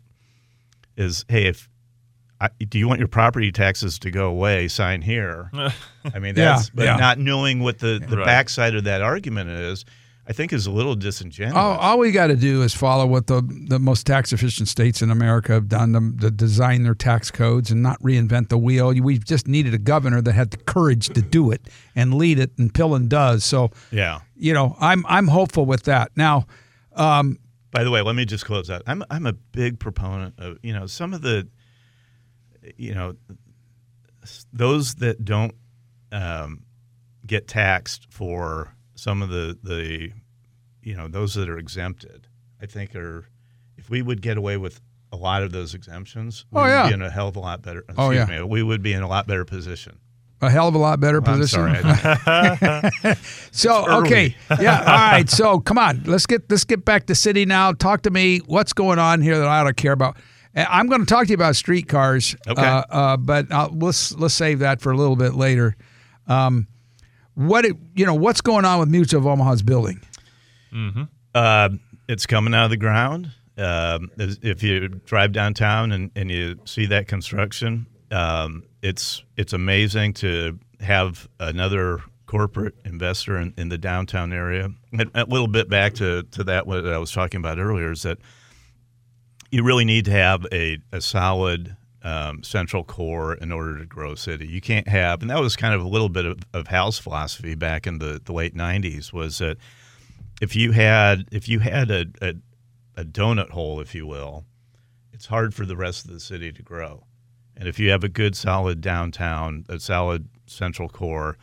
[0.97, 1.69] is hey if
[2.41, 5.51] I, do you want your property taxes to go away sign here
[6.15, 6.97] I mean Yeah, that's but yeah.
[6.97, 8.27] not knowing what the the Right.
[8.27, 9.85] backside of that argument is
[10.27, 13.27] I think is a little disingenuous All, all we got to do is follow what
[13.27, 17.31] the the most tax efficient states in America have done to, to design their tax
[17.31, 18.89] codes and not reinvent the wheel.
[18.95, 22.53] We just needed a governor that had the courage to do it and lead it,
[22.57, 23.45] and Pillen does.
[23.45, 26.11] So, yeah you know, I'm I'm hopeful with that.
[26.17, 26.47] Now,
[26.97, 27.39] um,
[27.71, 28.83] By the way, let me just close out.
[28.87, 31.47] I'm I'm a big proponent of you know some of the
[32.77, 33.15] you know
[34.53, 35.55] those that don't
[36.13, 36.63] um,
[37.27, 40.11] get taxed for some of the the
[40.83, 42.27] you know those that are exempted.
[42.63, 43.27] I think are
[43.77, 44.81] if we would get away with
[45.13, 47.63] a lot of those exemptions, we Oh, would be in a hell of a lot
[47.63, 47.85] better.
[47.97, 48.25] Oh, yeah.
[48.25, 49.99] me, we would be in a lot better position.
[50.41, 51.75] a hell of a lot better I'm position.
[53.53, 55.29] So okay, yeah, all right.
[55.29, 57.73] So come on, let's get let's get back to city now.
[57.73, 58.39] Talk to me.
[58.47, 60.17] What's going on here that I ought to care about?
[60.57, 62.37] Uh, I'm going to talk to you about streetcars.
[62.47, 62.63] Okay.
[62.63, 65.77] Uh, uh, but uh, let's let's save that for a little bit later.
[66.27, 66.67] Um,
[67.35, 68.15] what it, you know?
[68.15, 70.01] What's going on with Mutual of Omaha's building?
[71.35, 71.71] Uh,
[72.09, 73.33] it's coming out of the ground.
[73.57, 80.15] Um, if you drive downtown and, and you see that construction, um, it's it's amazing
[80.15, 84.71] to have another corporate investor in, in the downtown area.
[84.93, 88.03] And a little bit back to, to that what I was talking about earlier is
[88.03, 88.19] that
[89.55, 94.11] you really need to have a, a solid um, central core in order to grow
[94.11, 94.49] a city.
[94.49, 97.55] You can't have, and that was kind of a little bit of, of Hal's philosophy
[97.55, 99.59] back in the, the late '90s was that
[100.43, 102.35] if you had if you had a, a
[102.97, 104.45] a donut hole, if you will,
[105.13, 107.05] it's hard for the rest of the city to grow.
[107.57, 111.39] And if you have a good, solid downtown, a solid central core,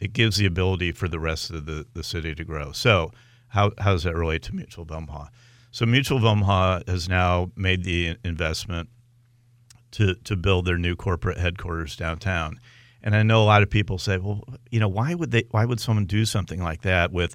[0.00, 2.72] it gives the ability for the rest of the, the city to grow.
[2.72, 3.12] So,
[3.48, 5.26] how, how does that relate to Mutual Omaha?
[5.72, 8.90] So, Mutual of Omaha has now made the investment
[9.92, 12.60] to, to build their new corporate headquarters downtown.
[13.02, 15.44] And I know a lot of people say, well, you know, why would they?
[15.50, 17.34] Why would someone do something like that with,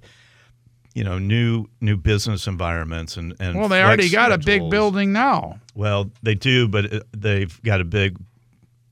[0.93, 5.11] you know, new new business environments and and Well, they already got a big building
[5.11, 5.59] now.
[5.75, 8.17] Well, they do, but they've got a big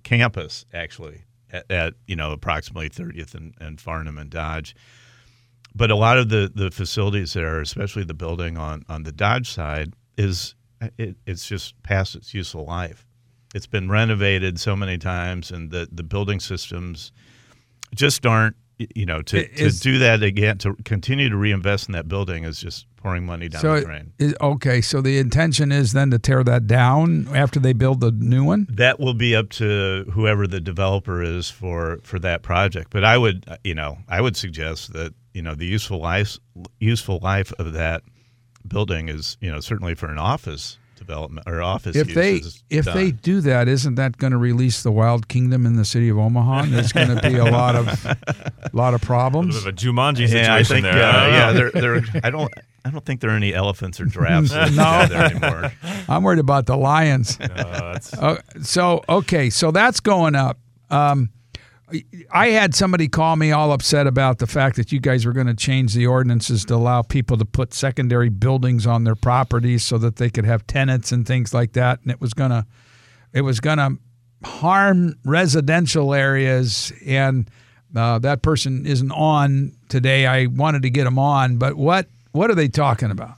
[0.03, 1.21] campus actually
[1.51, 4.75] at, at you know approximately 30th and, and Farnam and Dodge.
[5.75, 9.49] But a lot of the, the facilities there, especially the building on, on the Dodge
[9.51, 10.55] side, is
[10.97, 13.05] it, it's just past its useful life.
[13.53, 17.11] It's been renovated so many times, and the, the building systems
[17.93, 22.07] just aren't you know to, to do that again to continue to reinvest in that
[22.07, 24.13] building is just pouring money down So the drain.
[24.19, 24.81] is okay.
[24.81, 28.67] So the intention is then to tear that down after they build the new one.
[28.71, 33.17] that will be up to whoever the developer is for for that project but i
[33.17, 36.37] would uh, you know i would suggest that you know the useful life
[36.79, 38.01] useful life of that
[38.67, 42.85] building is you know certainly for an office development or office If use they if
[42.85, 42.95] done.
[42.97, 46.17] they do that, isn't that going to release the wild kingdom in the city of
[46.17, 46.63] Omaha?
[46.63, 48.17] And there's going to be a lot of a
[48.73, 49.55] lot of A problems.
[49.55, 51.03] bit of a Jumanji situation yeah, I think, there.
[51.03, 51.37] uh, I don't know.
[51.37, 51.71] yeah, they're,
[52.01, 52.53] they're, I don't,
[52.85, 55.05] I don't think there are any elephants or giraffes no.
[55.07, 55.71] there anymore.
[56.09, 57.37] I'm worried about the lions.
[57.37, 60.59] That's- Uh, so okay, so that's going up.
[60.89, 61.29] Um,
[62.31, 65.47] I had somebody call me all upset about the fact that you guys were going
[65.47, 69.99] to change the ordinances to allow people to put secondary buildings on their properties so
[69.99, 72.65] that they could have tenants and things like that, and it was gonna,
[73.33, 73.97] it was gonna
[74.43, 76.91] harm residential areas.
[77.05, 77.49] And
[77.95, 80.25] uh, that person isn't on today.
[80.25, 83.35] I wanted to get him on, but what what are they talking about?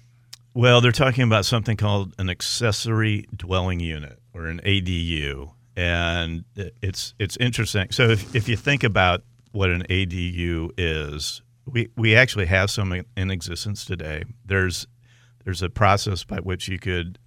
[0.53, 6.43] Well, they're talking about something called an accessory dwelling unit or an ADU, and
[6.82, 7.91] it's it's interesting.
[7.91, 9.21] So if, if you think about
[9.51, 14.23] what an ADU is, we, we actually have some in, existence today.
[14.43, 14.88] There's
[15.45, 17.19] there's a process by which you could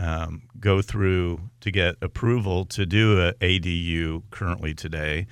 [0.00, 5.28] um, go through to get approval to do a ADU currently today.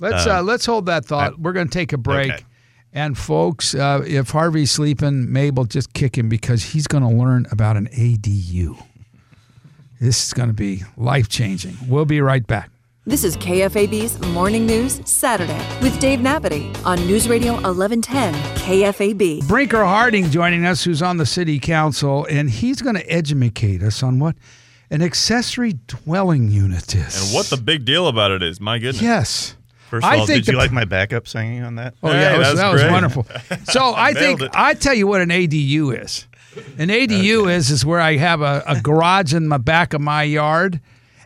[0.00, 1.38] Let's uh, let's hold that thought.
[1.38, 2.32] We're going to take a break.
[2.32, 2.44] Okay.
[2.92, 7.46] And folks, uh, if Harvey's sleeping, Mabel just kick him because he's going to learn
[7.52, 8.82] about an ADU.
[10.00, 11.76] This is going to be life changing.
[11.86, 12.70] We'll be right back.
[13.06, 19.46] This is KFAB's Morning News Saturday with Dave Nabity on News Radio 1110 KFAB.
[19.48, 24.02] Brinker Harding joining us, who's on the city council, and he's going to educate us
[24.02, 24.36] on what
[24.90, 27.22] an accessory dwelling unit is.
[27.28, 29.02] And what the big deal about it is, my goodness.
[29.02, 29.56] Yes.
[29.88, 31.94] First of I all, think did you the- like my backup singing on that?
[32.02, 33.26] Oh Hey, yeah, that was, that's that was wonderful.
[33.72, 34.50] So I think it.
[34.54, 36.26] I tell you what an ADU is.
[36.78, 40.24] An ADU is is where I have a, a garage in the back of my
[40.24, 40.80] yard,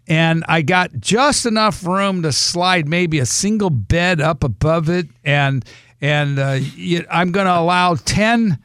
[0.06, 5.06] and I got just enough room to slide maybe a single bed up above it,
[5.24, 5.64] and
[6.00, 8.58] and uh, y- I'm going to allow ten.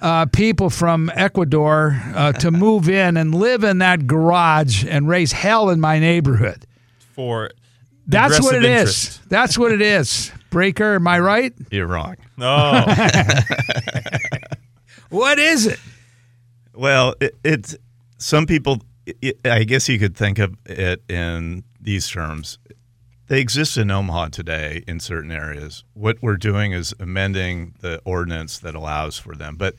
[0.00, 5.32] Uh, people from Ecuador uh, to move in and live in that garage and raise
[5.32, 6.64] hell in my neighborhood.
[7.16, 7.50] For
[8.06, 9.20] That's what it aggressive is.
[9.28, 10.30] That's what it is.
[10.50, 11.52] Breaker, am I right?
[11.72, 12.14] You're wrong.
[12.36, 12.84] No.
[15.10, 15.78] What is it?
[16.78, 17.76] Well, it, it's
[18.18, 18.78] some people.
[19.04, 22.60] It, I guess you could think of it in these terms.
[23.26, 25.82] They exist in Omaha today in certain areas.
[25.94, 29.56] What we're doing is amending the ordinance that allows for them.
[29.56, 29.74] But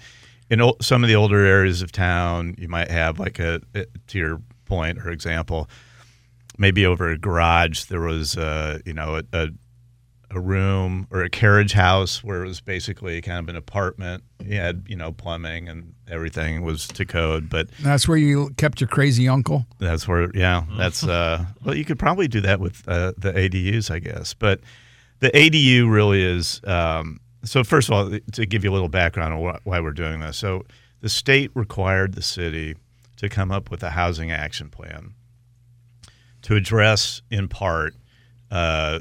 [0.49, 4.19] in some of the older areas of town, you might have like a, a to
[4.19, 5.69] your point or example,
[6.57, 9.47] maybe over a garage there was uh, you know a, a
[10.31, 14.23] a room or a carriage house where it was basically kind of an apartment.
[14.43, 18.81] You had you know plumbing and everything was to code, but That's where you kept
[18.81, 19.65] your crazy uncle.
[19.79, 23.91] that's where yeah that's uh well you could probably do that with uh, the ADUs
[23.91, 24.59] I guess, but
[25.19, 27.63] the ADU really is um, so.
[27.63, 30.37] First of all, to give you a little background on wh- why we're doing this,
[30.37, 30.63] so
[31.01, 32.75] the state required the city
[33.17, 35.13] to come up with a housing action plan
[36.43, 37.93] to address in part
[38.49, 38.99] uh,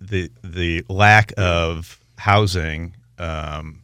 [0.00, 3.82] the the lack of housing um,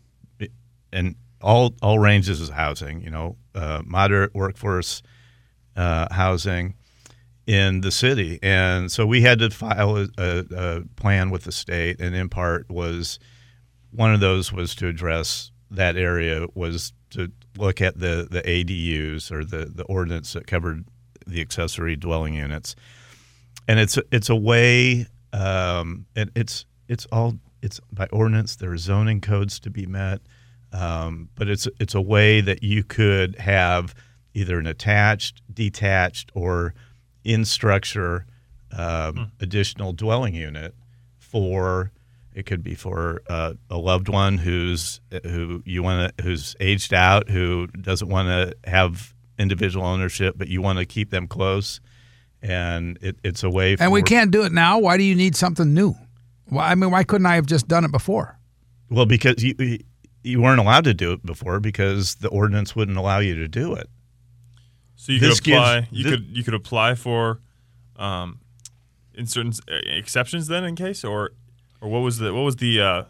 [0.92, 3.03] and all all ranges of housing.
[3.03, 5.03] You know, uh, moderate workforce
[5.76, 6.74] uh, housing
[7.47, 11.53] in the city, and so we had to file a, a, a plan with the
[11.53, 13.18] state, and in part was
[13.90, 19.30] one of those was to address that area was to look at the the ADUs
[19.30, 20.84] or the the ordinance that covered
[21.26, 22.74] the accessory dwelling units,
[23.68, 28.57] and it's it's a way, um, and it's it's all it's by ordinance.
[28.57, 30.20] There are zoning codes to be met,
[30.72, 33.94] um, but it's it's a way that you could have
[34.34, 36.74] either an attached, detached, or
[37.24, 38.26] in structure
[38.76, 40.74] um, additional dwelling unit
[41.18, 41.92] for
[42.34, 46.94] it could be for uh, a loved one who's who you want to who's aged
[46.94, 51.80] out who doesn't want to have individual ownership but you want to keep them close
[52.40, 54.78] and it, it's a way And we can't do it now.
[54.78, 55.94] Why do you need something new?
[56.46, 58.38] Why, I mean, why couldn't I have just done it before?
[58.90, 59.54] well because you
[60.24, 63.74] you weren't allowed to do it before because the ordinance wouldn't allow you to do
[63.74, 63.88] it
[64.96, 65.80] So you This could apply.
[65.80, 67.40] gives- you thi- could you could apply for,
[67.96, 68.38] um,
[69.14, 71.30] in certain uh, exceptions then in case or,
[71.80, 73.02] or what was the what was the, uh,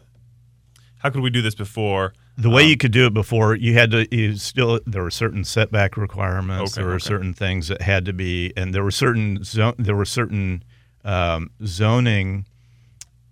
[0.99, 2.13] how could we do this before?
[2.35, 5.11] The way Um, you could do it before, you had to you still there were
[5.11, 6.71] certain setback requirements.
[6.73, 7.05] Okay, there were okay.
[7.05, 10.63] certain things that had to be, and there were certain zone, there were certain
[11.05, 12.47] um, zoning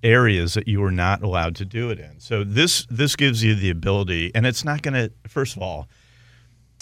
[0.03, 2.19] areas that you were not allowed to do it in.
[2.19, 5.11] So this this gives you the ability, and it's not going to.
[5.27, 5.87] First of all,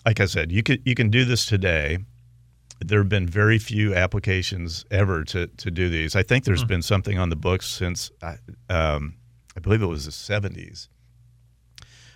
[0.05, 1.99] like I said, you could you can do this today.
[2.81, 6.15] There have been very few applications ever to to do these.
[6.15, 8.37] I think there's been something on the books since I-
[8.69, 9.15] um,
[9.57, 10.87] I believe it was the 70s.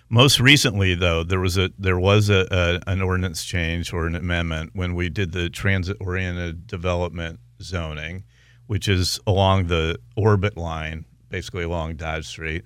[0.10, 4.16] Most recently, though, there was a there was a, a an ordinance change or an
[4.16, 8.24] amendment when we did the transit oriented development zoning,
[8.68, 12.64] which is along the orbit line, basically along Dodge Street,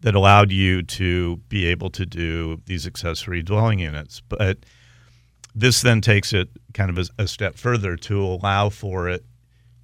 [0.00, 4.20] that allowed you to be able to do these accessory dwelling units.
[4.28, 4.58] But
[5.54, 9.24] this then takes it kind of a, a step further to allow for it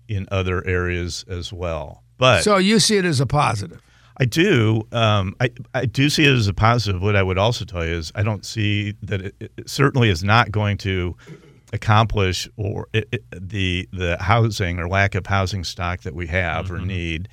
[0.09, 2.03] in other areas as well.
[2.19, 3.81] But So you see it as a positive.
[4.19, 4.87] I do.
[4.93, 7.01] Um, I, I do see it as a positive.
[7.01, 10.23] What I would also tell you is I don't see that it, it certainly is
[10.23, 11.17] not going to
[11.73, 16.71] accomplish or it, it, the the housing or lack of housing stock that we have
[16.71, 16.87] or mm-hmm.
[16.89, 17.29] need.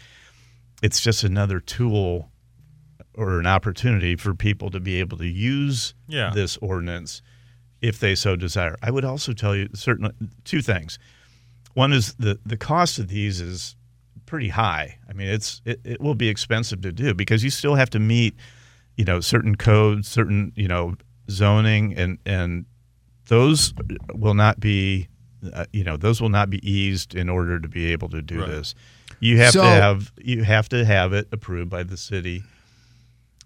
[0.82, 2.32] It's just another tool
[3.16, 6.32] or an opportunity for people to be able to use Yeah.
[6.34, 7.22] this ordinance
[7.82, 8.78] if they so desire.
[8.82, 10.12] I would also tell you certain
[10.46, 10.98] two things.
[11.74, 13.76] One is the the cost of these is
[14.26, 15.00] pretty high.
[15.10, 18.00] I mean, it's it, it will be expensive to do because you still have to
[18.00, 18.36] meet,
[18.96, 20.96] you know, certain codes, certain you know
[21.30, 22.66] zoning, and and
[23.30, 23.74] those
[24.14, 25.08] will not be,
[25.54, 28.40] uh, you know, those will not be eased in order to be able to do
[28.42, 28.50] Right.
[28.50, 28.76] this.
[29.20, 32.44] You have So- to have you have to have it approved by the city.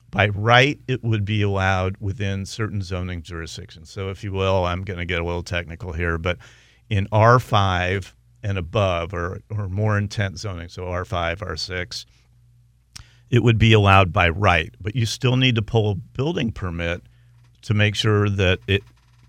[0.09, 3.89] By right, it would be allowed within certain zoning jurisdictions.
[3.89, 6.37] So, if you will, I'm going to get a little technical here, but
[6.87, 8.13] in R5
[8.43, 12.05] and above, or, or more intense zoning, so R5, R6,
[13.31, 14.71] it would be allowed by right.
[14.79, 17.01] But you still need to pull a building permit
[17.63, 18.83] to make sure that it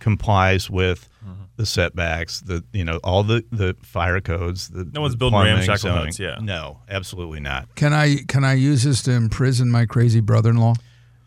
[0.05, 1.09] complies with
[1.57, 4.69] the setbacks, the you know all the the fire codes.
[4.69, 6.05] The, No one's the building plumbing, ramshackle zoning.
[6.07, 6.37] huts, yeah.
[6.43, 7.75] no, absolutely not.
[7.75, 10.75] Can I can I use this to imprison my crazy brother-in-law?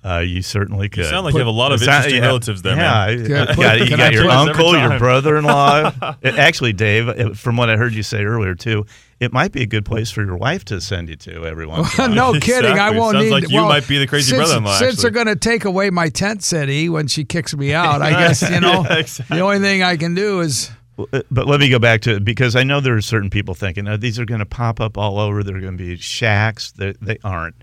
[0.06, 1.06] Uh, you certainly could.
[1.06, 2.94] sound like you have a lot of It sound- interesting relatives there, yeah, man.
[2.94, 6.16] I- Yeah, you got, you can got I your uncle, your brother-in-law.
[6.24, 8.86] Actually, Dave, from what I heard you say earlier too,
[9.20, 11.98] it might be a good place for your wife to send you to every once
[11.98, 12.34] in a while.
[12.34, 12.78] no kidding.
[12.78, 13.32] I won't Sounds need.
[13.32, 15.02] like you well, might be the crazy since, brother-in-law, Since actually.
[15.02, 18.42] they're going to take away my tent city when she kicks me out, I guess
[18.50, 19.38] you know Yeah, exactly.
[19.38, 22.26] the only thing I can do is uh, But let me go back to it
[22.26, 24.98] because I know there are certain people thinking oh, these are going to pop up
[24.98, 25.44] all over.
[25.44, 26.72] They're going to be shacks.
[26.72, 27.56] They, they aren't,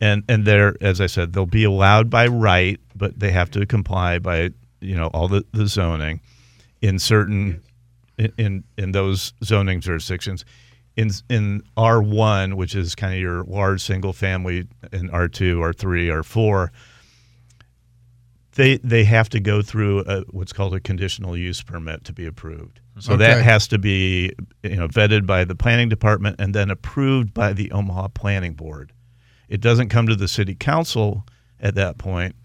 [0.00, 3.64] and and they're as I said, they'll be allowed by right, but they have to
[3.66, 4.50] comply by
[4.80, 6.20] you know all the, the zoning
[6.82, 7.62] in certain
[8.18, 10.44] in, in in those zoning jurisdictions.
[10.96, 15.62] In in R one, which is kind of your large single family, in R two,
[15.62, 16.70] R three, R four,
[18.54, 22.26] they they have to go through a, what's called a conditional use permit to be
[22.26, 22.80] approved.
[22.98, 24.32] So that has to be
[24.62, 28.92] you know vetted by the planning department and then approved by the Omaha Planning Board.
[29.48, 31.24] It doesn't come to the city council
[31.60, 32.36] at that point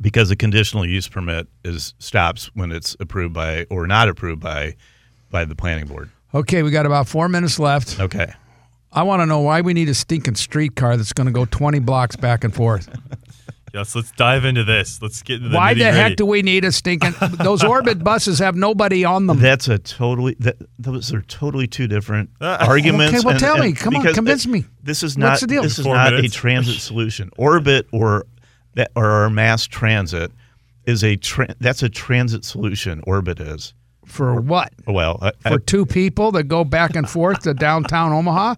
[0.00, 4.74] because the conditional use permit is stops when it's approved by or not approved by
[5.30, 6.10] by the planning board.
[6.34, 6.62] Okay.
[6.62, 8.00] We got about four minutes left.
[8.00, 8.32] Okay.
[8.92, 11.78] I want to know why we need a stinking streetcar that's going to go twenty
[11.80, 12.88] blocks back and forth.
[13.72, 15.02] Yes, let's dive into this.
[15.02, 17.12] Let's get into the Why the heck do we need a stinking?
[17.42, 19.40] Those orbit buses have nobody on them.
[19.40, 23.14] That's a totally that those are totally two different arguments.
[23.14, 23.72] Okay, well, and- tell and me.
[23.72, 24.64] Come on, convince it- me.
[24.84, 25.62] This is What's not the deal?
[25.64, 26.36] this is Four not minutes.
[26.36, 27.30] a transit solution.
[27.36, 28.26] Orbit or
[28.74, 30.30] that or mass transit
[30.86, 33.00] is a tra- that's a transit solution.
[33.08, 33.74] Orbit is
[34.06, 34.72] For what?
[34.86, 38.54] well I- I- For uh, two people that go back and forth to downtown Omaha?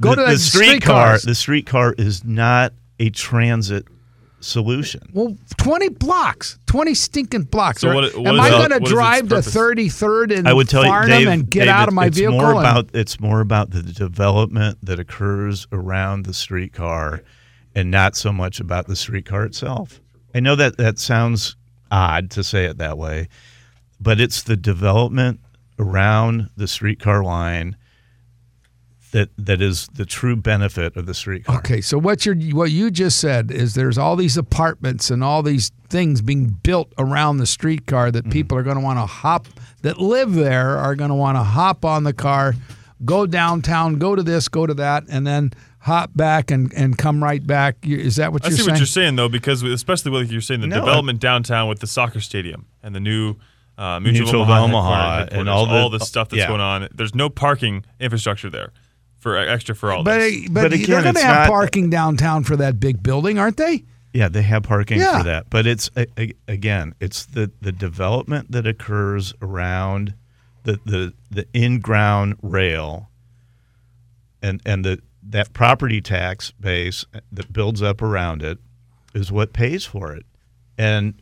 [0.00, 1.18] Go the, to the the streetcar.
[1.18, 1.22] streetcars.
[1.24, 3.86] The streetcar is not a transit
[4.40, 5.02] solution.
[5.12, 7.82] Well, 20 blocks, 20 stinking blocks.
[7.82, 11.02] So what- what Am I going to drive to 33rd and I would tell Farnam
[11.02, 12.38] you, Dave, and get Dave, out of my it's vehicle?
[12.38, 17.22] More and- about it's more about the development that occurs around the streetcar,
[17.74, 20.00] and not so much about the streetcar itself.
[20.34, 21.56] I know that that sounds
[21.90, 23.28] odd to say it that way,
[24.00, 25.40] but it's the development
[25.78, 27.76] around the streetcar line
[29.12, 31.58] that that is the true benefit of the streetcar.
[31.58, 35.42] Okay, so what you what you just said is there's all these apartments and all
[35.42, 38.30] these things being built around the streetcar that mm-hmm.
[38.32, 39.46] people are going to want to hop
[39.82, 42.54] that live there are going to want to hop on the car,
[43.04, 47.22] go downtown, go to this, go to that, and then hop back and, and come
[47.22, 47.76] right back.
[47.82, 48.60] Is that what I you're saying?
[48.60, 51.20] I see what you're saying though, because especially with you're saying the No, I- development
[51.20, 53.36] downtown with the soccer stadium and the new
[53.80, 56.48] uh, Mutual, Mutual Omaha, Omaha and all all the- the stuff that's yeah.
[56.48, 56.88] going on.
[56.94, 58.72] There's no parking infrastructure there
[59.18, 60.42] for extra for all But this.
[60.48, 63.38] but, But they're again, going to it's have not- parking downtown for that big building,
[63.38, 63.84] aren't they?
[64.12, 65.18] Yeah, they have parking Yeah.
[65.18, 70.14] for that, but it's a, a- again, it's the the development that occurs around
[70.64, 73.08] the the the in ground rail,
[74.42, 78.58] and and the that property tax base that builds up around it
[79.14, 80.24] is what pays for it,
[80.78, 81.14] and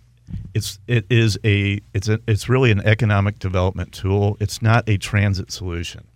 [0.54, 4.36] it's it is a it's a it's really an economic development tool.
[4.40, 6.06] It's not a transit solution.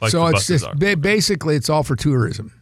[0.00, 0.74] like so it's just are.
[0.96, 2.52] basically it's all for tourism.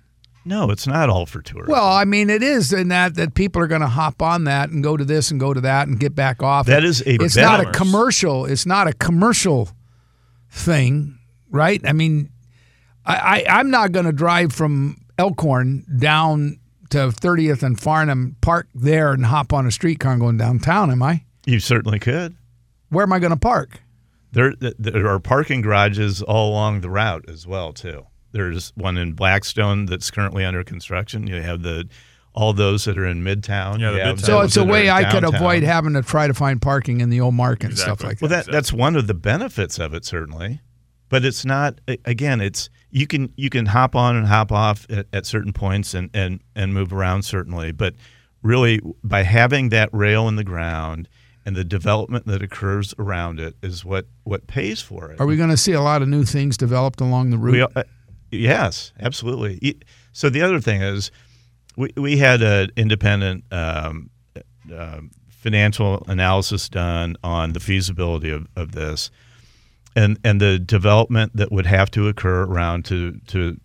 [0.45, 1.73] No, it's not all for tourism.
[1.73, 4.71] Well, I mean, it is in that that people are going to hop on that
[4.71, 6.67] and go to this and go to that and get back off.
[6.67, 8.45] That is a It's not a commercial.
[8.47, 9.69] It's not a commercial
[10.51, 11.19] thing,
[11.51, 11.81] right?
[11.87, 12.31] I mean,
[13.07, 16.59] I, I I'm not going to drive from Elkhorn down
[16.93, 20.91] to 30th and Farnam, park there and hop on a streetcar and going downtown.
[20.91, 21.25] Am I?
[21.45, 22.37] you certainly could.
[22.91, 23.81] Where am I going to park?
[24.33, 28.07] There, there are parking garages all along the route as well too.
[28.33, 31.27] There's one in Blackstone that's currently under construction.
[31.27, 31.89] You have the
[32.35, 33.79] all those that are in Midtown.
[33.79, 34.25] Yeah, You the Midtown.
[34.25, 37.21] So it's a way I could avoid having to try to find parking in the
[37.21, 38.23] old market and stuff like that.
[38.23, 40.61] Well, that that's one of the benefits of it certainly,
[41.11, 41.81] but it's not.
[42.07, 45.95] Again, it's you can you can hop on and hop off at, at certain points
[45.95, 47.95] and and and move around certainly, but
[48.43, 51.09] really by having that rail in the ground
[51.45, 55.21] and the development that occurs around it is what what pays for it.
[55.21, 57.73] Are we going to see a lot of new things developed along the route?
[57.75, 57.85] We, uh,
[58.31, 59.81] yes, absolutely.
[60.13, 61.11] So the other thing is,
[61.77, 64.11] we, we had an independent um,
[64.73, 69.11] uh, financial analysis done on the feasibility of, of this,
[69.97, 73.59] and and the development that would have to occur around to to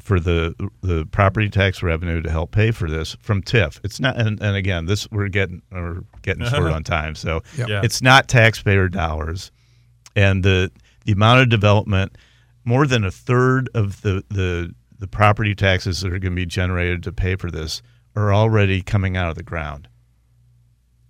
[0.00, 3.80] for the the property tax revenue to help pay for this from TIF.
[3.84, 7.68] It's not, and, and again, this we're getting we're getting short on time, so Yep.
[7.68, 7.80] Yeah.
[7.84, 9.50] it's not taxpayer dollars,
[10.16, 10.70] and the
[11.04, 12.16] the amount of development,
[12.64, 16.46] more than a third of the the the property taxes that are going to be
[16.46, 17.82] generated to pay for this
[18.16, 19.88] are already coming out of the ground.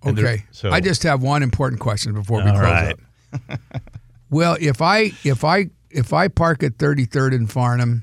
[0.07, 0.45] Okay.
[0.51, 2.97] so- I just have one important question before we close right.
[3.33, 3.61] up.
[4.31, 8.03] well, if I if I if I park at 33rd and Farnam,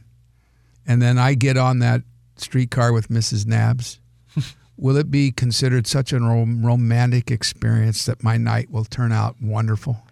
[0.86, 2.02] and then I get on that
[2.36, 3.46] streetcar with Mrs.
[3.46, 4.00] Nabs,
[4.78, 9.42] will it be considered such a rom- romantic experience that my night will turn out
[9.42, 10.07] wonderful?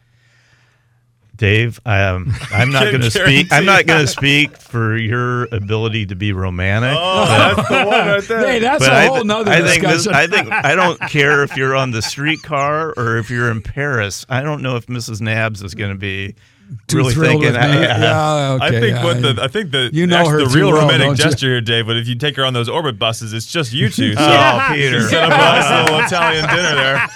[1.36, 3.48] Dave, um, I'm not going to speak.
[3.52, 6.96] I'm not going to speak for your ability to be romantic.
[6.98, 8.40] Oh, but- that's the one right there.
[8.48, 9.98] Hey, that's but a I, whole nother I think discussion.
[9.98, 13.62] this, I think I don't care if you're on the streetcar or if you're in
[13.62, 14.26] Paris.
[14.30, 15.22] I don't know if Mrs.
[15.22, 16.36] Nabs is going to be
[16.88, 17.54] Too really thrilled thinking.
[17.54, 17.82] with me.
[17.82, 18.00] yeah.
[18.00, 20.72] Yeah, I think yeah, what the I think the You know actually her the real
[20.72, 21.86] well, romantic gesture here, Dave.
[21.88, 24.14] But if you take her on those orbit buses, it's just you two.
[24.16, 25.02] So Oh, Peter.
[25.02, 27.08] set up a nice little Italian dinner there,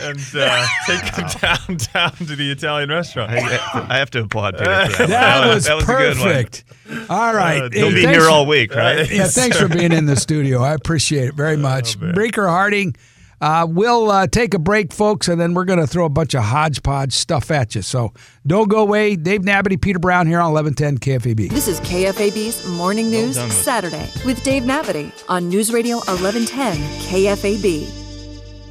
[0.00, 3.30] and uh, take them down down to the Italian restaurant.
[3.32, 5.08] I, I have to applaud Peter for that.
[5.08, 5.48] that, one.
[5.54, 6.26] was, that was a good one.
[6.28, 6.64] perfect.
[7.10, 7.62] All right.
[7.62, 9.10] Uh, Hey, He'll be here for- all week, right?
[9.10, 10.62] Yeah, thanks for being in the studio.
[10.62, 11.98] I appreciate it very much.
[11.98, 12.94] Breaker Harding,
[13.42, 16.32] uh, we'll uh, take a break, folks, and then we're going to throw a bunch
[16.34, 17.82] of hodgepodge stuff at you.
[17.82, 18.12] So
[18.46, 19.16] don't go away.
[19.16, 21.50] Dave Nabity, Peter Brown here on 1110 KFAB.
[21.50, 27.90] This is KFAB's Morning News done Saturday with Dave Nabity on News Radio 1110 KFAB.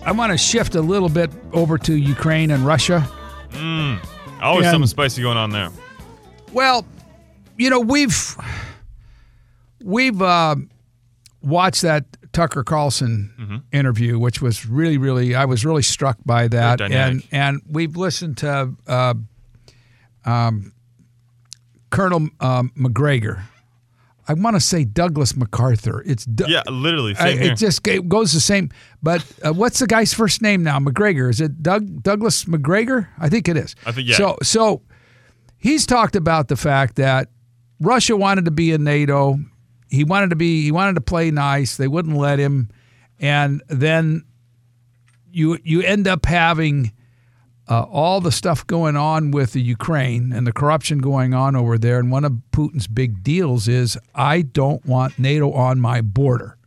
[0.04, 3.06] I want to shift a little bit over to Ukraine and Russia.
[3.54, 5.70] Always And- something spicy going on there.
[6.54, 6.86] Well,
[7.58, 8.36] you know we've
[9.84, 10.56] we've uh,
[11.42, 15.36] watched that Tucker Carlson interview, which was really, really.
[15.36, 19.14] I was really struck by that, and and we've listened to uh,
[20.26, 20.72] um,
[21.90, 23.44] Colonel um, Macgregor.
[24.28, 26.04] I want to say Douglas MacArthur.
[26.06, 27.16] It's Du- Yeah, literally.
[27.18, 28.70] I- it just it goes the same.
[29.04, 30.80] But uh, what's the guy's first name now?
[30.80, 31.30] Macgregor.
[31.30, 33.10] Is it Doug Douglas Macgregor?
[33.20, 33.76] I think it is.
[33.86, 34.16] I think- yeah.
[34.16, 34.82] So so
[35.58, 37.30] he's talked about the fact that
[37.82, 39.38] Russia wanted to be in NATO.
[39.92, 40.64] He wanted to be.
[40.64, 41.78] He wanted to play nice.
[41.78, 42.70] They wouldn't let him,
[43.20, 44.24] and then
[45.32, 46.94] you you end up having.
[47.70, 51.78] Uh, all the stuff going on with the Ukraine and the corruption going on over
[51.78, 56.58] there, and one of Putin's big deals is I don't want NATO on my border.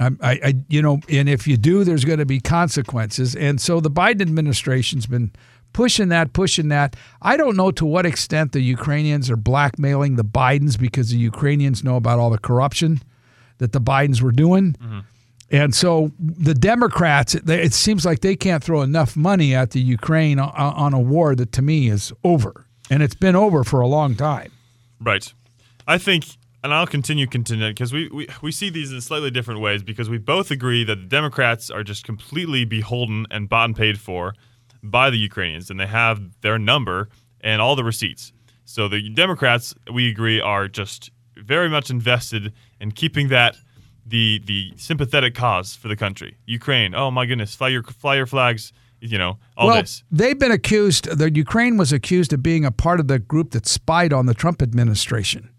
[0.00, 3.36] I, I, you know, and if you do, there's going to be consequences.
[3.36, 5.32] And so the Biden administration's been
[5.72, 6.96] pushing that, pushing that.
[7.22, 11.84] I don't know to what extent the Ukrainians are blackmailing the Bidens because the Ukrainians
[11.84, 13.00] know about all the corruption
[13.58, 14.72] that the Bidens were doing.
[14.74, 15.00] Mm-hmm.
[15.50, 20.38] And so the Democrats, it, seems like they can't throw enough money at the Ukraine
[20.38, 22.66] on, a war that to me is over.
[22.88, 24.52] And it's been over for a long time.
[25.00, 25.32] Right.
[25.88, 26.26] I think,
[26.62, 30.08] and I'll continue contending because we, we, we see these in slightly different ways because
[30.08, 34.34] we both agree that the Democrats are just completely beholden and bought and paid for
[34.82, 37.08] by the Ukrainians, and they have their number
[37.40, 38.32] and all the receipts.
[38.64, 43.56] So the Democrats, we agree, are just very much invested in keeping that
[44.06, 46.36] the the sympathetic cause for the country.
[46.46, 50.04] Ukraine, oh my goodness, fly your fly your flags, you know, all well, this.
[50.10, 51.06] they've been accused.
[51.06, 54.34] The Ukraine was accused of being a part of the group that spied on the
[54.34, 55.50] Trump administration,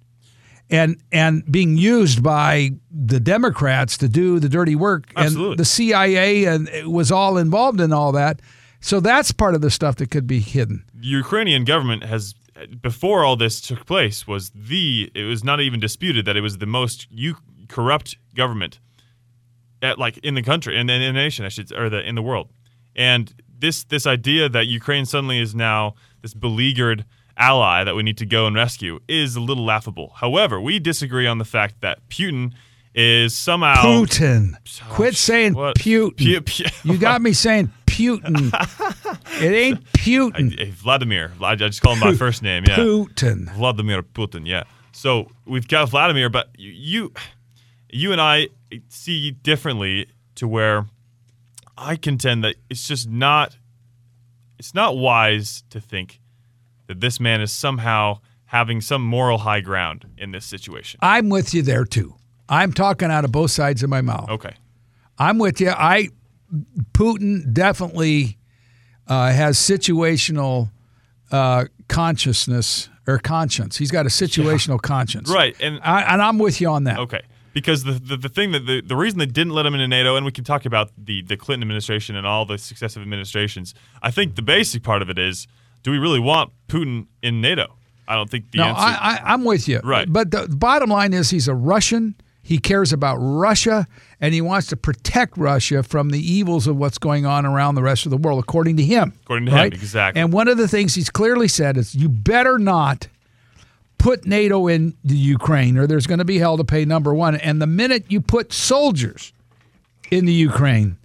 [0.69, 5.11] and and being used by the Democrats to do the dirty work.
[5.15, 5.51] Absolutely.
[5.51, 8.41] And the CIA and was all involved in all that.
[8.81, 10.83] So that's part of the stuff that could be hidden.
[10.93, 12.33] the Ukrainian government has
[12.81, 16.57] before all this took place was the it was not even disputed that it was
[16.57, 17.37] the most u-
[17.69, 18.79] corrupt government
[19.81, 22.21] at like in the country in, in the nation I should or the in the
[22.21, 22.49] world
[22.95, 27.05] and this this idea that Ukraine suddenly is now this beleaguered
[27.37, 31.25] ally that we need to go and rescue is a little laughable however we disagree
[31.25, 32.53] on the fact that Putin
[32.93, 34.53] is somehow Putin.
[34.55, 35.53] Oh, Quit saying?
[35.55, 36.15] Putin.
[36.17, 37.71] Pu- pu- you got me saying
[38.01, 39.41] Putin.
[39.41, 40.59] it ain't Putin.
[40.59, 43.53] Eh, Vladimir I I just call him by first name yeah Putin.
[43.53, 44.63] Vladimir Putin, yeah.
[44.91, 47.13] So we've got Vladimir, but you,
[47.89, 48.47] you and I
[48.89, 50.85] see differently to where
[51.77, 53.57] I contend that it's just not,
[54.59, 56.19] it's not wise to think
[56.87, 60.99] that this man is somehow having some moral high ground in this situation.
[61.01, 62.15] I'm with you there too.
[62.49, 64.29] I'm talking out of both sides of my mouth.
[64.29, 64.53] Okay.
[65.17, 65.69] I'm with you.
[65.69, 66.09] I
[66.93, 68.37] Putin definitely
[69.07, 70.71] uh, has situational
[71.31, 73.77] uh, consciousness or conscience.
[73.77, 76.99] He's got a situational conscience, Right, and- I, and I'm with you on that.
[76.99, 77.21] Okay.
[77.53, 80.15] Because the, the, the thing that the, the reason they didn't let him into NATO,
[80.15, 84.09] and we can talk about the, the Clinton administration and all the successive administrations, I
[84.09, 85.47] think the basic part of it is
[85.83, 87.75] do we really want Putin in NATO?
[88.07, 88.81] I don't think the no, answer.
[88.81, 89.79] I, I, I'm with you.
[89.83, 90.11] Right.
[90.11, 92.15] But the bottom line is he's a Russian.
[92.51, 93.87] He cares about Russia,
[94.19, 97.81] and he wants to protect Russia from the evils of what's going on around the
[97.81, 99.13] rest of the world, according to him.
[99.23, 99.73] According to him, right?
[99.73, 100.21] exactly.
[100.21, 103.07] And one of the things he's clearly said is you better not
[103.97, 106.83] put NATO in the Ukraine, or there's going to be hell to pay.
[106.83, 109.31] Number one, and the minute you put soldiers
[110.11, 110.97] in the Ukraine,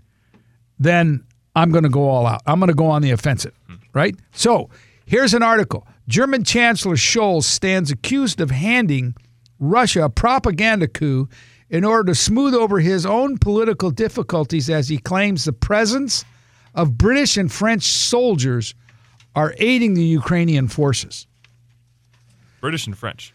[0.80, 1.24] then
[1.55, 2.42] I'm going to go all out.
[2.44, 3.76] I'm going to go on the offensive, hmm.
[3.92, 4.16] right?
[4.32, 4.68] So
[5.05, 9.14] here's an article German Chancellor Scholz stands accused of handing
[9.59, 11.29] Russia a propaganda coup
[11.69, 16.25] in order to smooth over his own political difficulties as he claims the presence
[16.75, 18.75] of British and French soldiers
[19.35, 21.27] are aiding the Ukrainian forces.
[22.61, 23.33] British and French.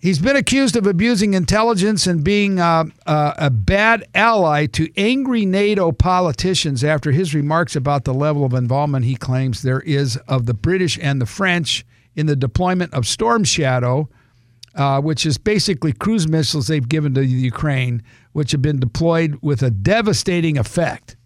[0.00, 5.44] He's been accused of abusing intelligence and being uh, uh, a bad ally to angry
[5.44, 10.46] NATO politicians after his remarks about the level of involvement he claims there is of
[10.46, 11.84] the British and the French
[12.14, 14.08] in the deployment of Storm Shadow,
[14.74, 18.02] uh, which is basically cruise missiles they've given to Ukraine,
[18.32, 21.16] which have been deployed with a devastating effect.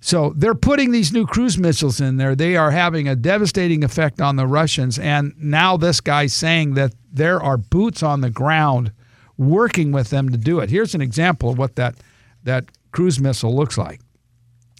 [0.00, 2.34] So they're putting these new cruise missiles in there.
[2.34, 4.98] They are having a devastating effect on the Russians.
[4.98, 8.92] And now this guy's saying that there are boots on the ground
[9.36, 10.70] working with them to do it.
[10.70, 11.96] Here's an example of what that
[12.44, 14.00] that cruise missile looks like.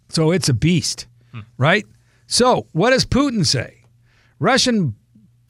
[0.09, 1.07] So it's a beast,
[1.59, 1.85] right?
[2.27, 3.85] So what does Putin say?
[4.39, 4.95] Russian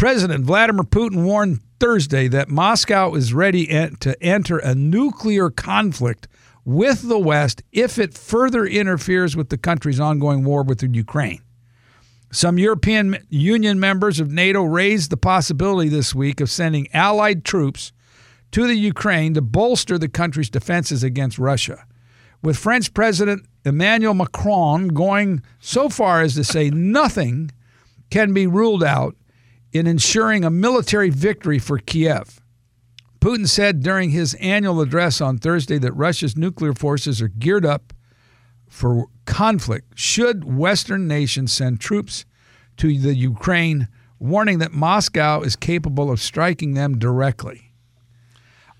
[0.01, 6.27] President Vladimir Putin warned Thursday that Moscow is ready to enter a nuclear conflict
[6.65, 11.43] with the West if it further interferes with the country's ongoing war with Ukraine.
[12.33, 17.93] Some European Union members of NATO raised the possibility this week of sending allied troops
[18.53, 21.85] to the Ukraine to bolster the country's defenses against Russia.
[22.43, 27.51] With French President Emmanuel Macron going so far as to say nothing
[28.09, 29.15] can be ruled out
[29.73, 32.41] in ensuring a military victory for Kiev.
[33.21, 37.93] Putin said during his annual address on Thursday that Russia's nuclear forces are geared up
[38.67, 42.25] for conflict should Western nations send troops
[42.79, 47.73] to the Ukraine, warning that Moscow is capable of striking them directly.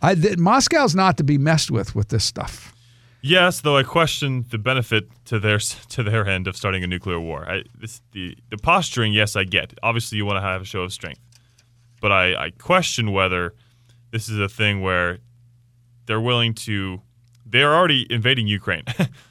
[0.01, 2.75] I, th- Moscow's not to be messed with with this stuff.
[3.23, 5.59] Yes, though I question the benefit to their
[5.91, 7.49] to their end of starting a nuclear war.
[7.49, 9.75] I, this, the the posturing, yes, I get.
[9.83, 11.21] Obviously, you want to have a show of strength,
[12.01, 13.55] but I, I question whether
[14.11, 15.19] this is a thing where
[16.07, 17.03] they're willing to.
[17.45, 18.85] They're already invading Ukraine.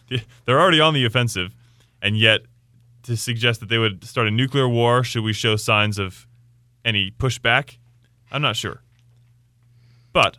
[0.45, 1.55] they're already on the offensive,
[2.01, 2.41] and yet
[3.03, 6.27] to suggest that they would start a nuclear war, should we show signs of
[6.83, 7.77] any pushback?
[8.29, 8.81] I'm not sure.
[10.11, 10.37] But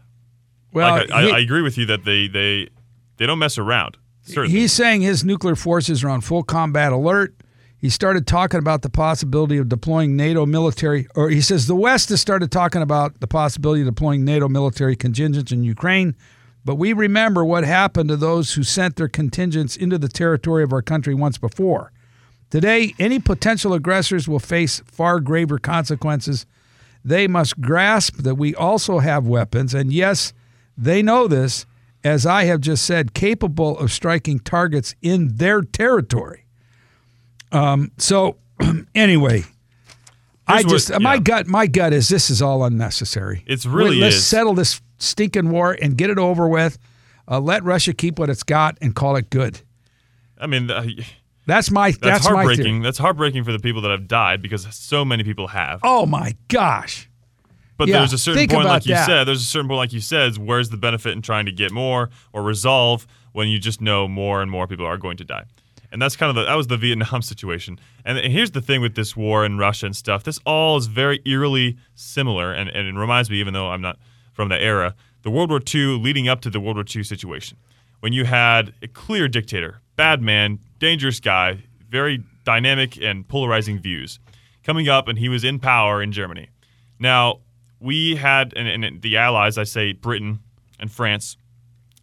[0.73, 2.69] Well, like, I, he- I, I agree with you that they they
[3.21, 3.99] they don't mess around.
[4.23, 4.59] Certainly.
[4.59, 7.35] He's saying his nuclear forces are on full combat alert.
[7.77, 12.09] He started talking about the possibility of deploying NATO military, or he says the West
[12.09, 16.17] has started talking about the possibility of deploying NATO military contingents in Ukraine.
[16.65, 20.73] But we remember what happened to those who sent their contingents into the territory of
[20.73, 21.93] our country once before.
[22.49, 26.47] Today, any potential aggressors will face far graver consequences.
[27.05, 30.33] They must grasp that we also have weapons, and yes,
[30.77, 31.67] they know this,
[32.05, 36.45] as I have just said, capable of striking targets in their territory.
[37.53, 38.37] Um, so,
[38.95, 39.45] anyway,
[40.47, 41.21] I Here's what- just my yeah.
[41.21, 43.45] gut, my gut is this is all unnecessary.
[43.47, 44.27] It's really Let's is.
[44.27, 46.79] settle this stinking war and get it over with.
[47.29, 49.61] Uh, let Russia keep what it's got and call it good.
[50.39, 50.85] I mean, uh,
[51.47, 52.83] That's my that's, that's, heartbreaking.
[52.83, 55.81] That's heartbreaking for the people that have died because so many people have.
[55.83, 57.10] Oh my gosh.
[57.81, 59.07] But Yeah, there's a certain point, like you that.
[59.07, 61.73] said, there's a certain point, like you said, where's the benefit in trying to get
[61.73, 65.45] more or resolve when you just know more and more people are going to die.
[65.91, 67.81] And that's kind of the, that was the Vietnam situation.
[68.05, 70.25] And here's the thing with this war in Russia and stuff.
[70.25, 73.99] This all is very eerily similar, and, and it reminds me, even though I'm not
[74.35, 77.57] from the era, the World War II leading up to the World War II situation,
[78.01, 84.21] when you had a clear dictator, bad man, dangerous guy, very dynamic and polarizing views,
[84.65, 86.51] coming up, and he was in power in Germany.
[86.99, 87.41] Now,
[87.81, 90.41] we had, and, and the Allies, I say Britain
[90.79, 91.37] and France,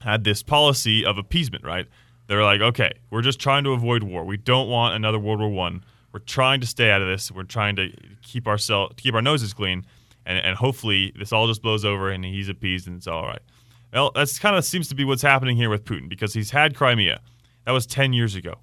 [0.01, 1.87] had this policy of appeasement, right?
[2.27, 4.23] They're like, okay, we're just trying to avoid war.
[4.25, 5.83] We don't want another World War One.
[6.11, 7.31] We're trying to stay out of this.
[7.31, 7.91] We're trying to
[8.21, 9.85] keep ourselves, keep our noses clean,
[10.25, 13.41] and, and hopefully this all just blows over and he's appeased and it's all right.
[13.93, 16.75] Well, that's kind of seems to be what's happening here with Putin because he's had
[16.75, 17.21] Crimea.
[17.65, 18.55] That was ten years ago,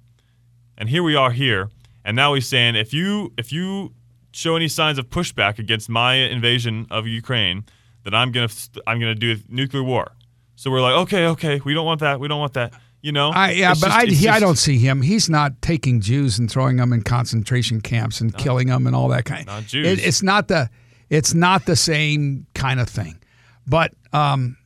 [0.77, 1.69] and here we are here,
[2.03, 3.93] and now he's saying if you if you
[4.35, 7.65] show any signs of pushback against my invasion of Ukraine,
[8.03, 8.49] then I'm gonna
[8.85, 10.11] I'm gonna do a nuclear war.
[10.55, 12.19] So we're like, okay, okay, we don't want that.
[12.19, 12.73] We don't want that.
[13.01, 13.29] You know?
[13.29, 15.01] I, yeah, It's but just- I, he, I don't see him.
[15.03, 19.09] He's not taking Jews and throwing them in concentration camps and killing them and all
[19.09, 19.45] that kind.
[19.45, 19.85] Not Jews.
[19.87, 20.69] It, it's not the
[21.09, 23.19] it's not the same kind of thing.
[23.67, 24.57] But um,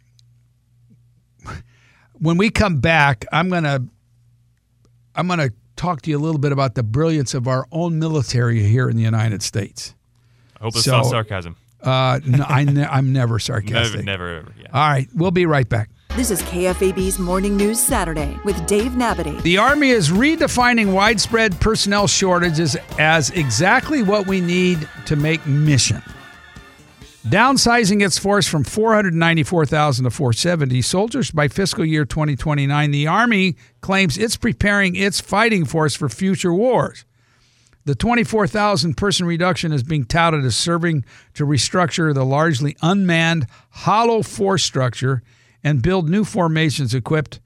[2.14, 3.80] when we come back, I'm gonna
[5.16, 8.61] I'm gonna talk to you a little bit about the brilliance of our own military
[8.64, 9.95] here in the United States.
[10.60, 11.56] I hope it's So- not sarcasm.
[11.81, 14.03] Uh, no, I ne- I'm never sarcastic.
[14.03, 14.53] Never, never, ever.
[14.60, 14.68] Yeah.
[14.73, 15.89] All right, we'll be right back.
[16.18, 19.39] This is KFAB's Morning News Saturday with Dave Nabity.
[19.41, 26.01] The Army is redefining widespread personnel shortages as exactly what we need to make mission.
[27.26, 34.18] Downsizing its force from 494,000 to 470 soldiers by fiscal year 2029, the Army claims
[34.18, 37.04] it's preparing its fighting force for future wars.
[37.84, 44.22] The 24,000 person reduction is being touted as serving to restructure the largely unmanned, hollow
[44.22, 45.22] force structure
[45.62, 47.41] and build new formations equipped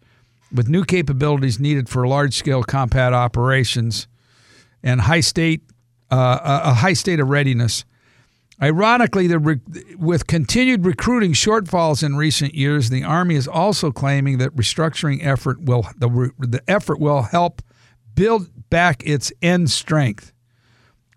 [0.54, 4.08] with new capabilities needed for large scale combat operations
[4.84, 5.64] and high state,
[6.12, 7.86] uh, a high state of readiness.
[8.61, 9.59] Ironically, the re-
[9.97, 15.61] with continued recruiting shortfalls in recent years, the Army is also claiming that restructuring effort
[15.61, 17.61] will the, the effort will help
[18.15, 20.31] build back its end strength.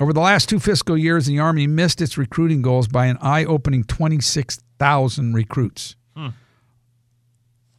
[0.01, 3.85] Over the last two fiscal years, the Army missed its recruiting goals by an eye-opening
[3.85, 5.97] 26,000 recruits.
[6.15, 6.29] Hmm.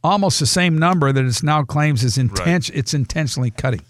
[0.02, 3.82] Almost the same number that it now claims is inten- it's intentionally cutting.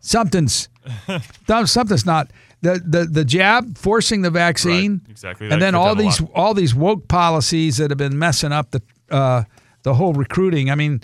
[0.00, 0.68] Something's
[1.64, 2.30] something's not
[2.62, 5.50] the, the the jab forcing the vaccine Right, exactly.
[5.50, 9.44] and then all these all these woke policies that have been messing up the uh,
[9.82, 10.70] the whole recruiting.
[10.70, 11.02] I mean,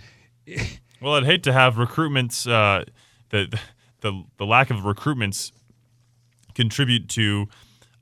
[1.00, 2.84] Well, I'd hate to have recruitments, uh,
[3.30, 3.58] the,
[4.00, 5.52] the the lack of recruitments
[6.54, 7.46] contribute to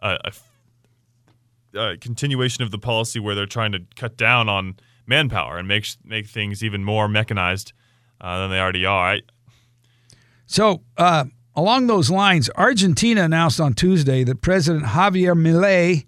[0.02, 5.86] a continuation of the policy where they're trying to cut down on manpower and make
[6.04, 7.72] make things even more mechanized
[8.20, 9.12] uh, than they already are.
[9.12, 9.20] I,
[10.46, 11.24] So, uh,
[11.54, 16.06] along those lines, Argentina announced on Tuesday that President Javier Milei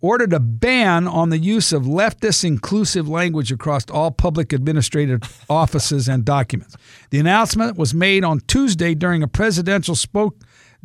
[0.00, 6.08] ordered a ban on the use of leftist inclusive language across all public administrative offices
[6.08, 6.76] and documents.
[7.10, 10.36] The announcement was made on Tuesday during a presidential spoke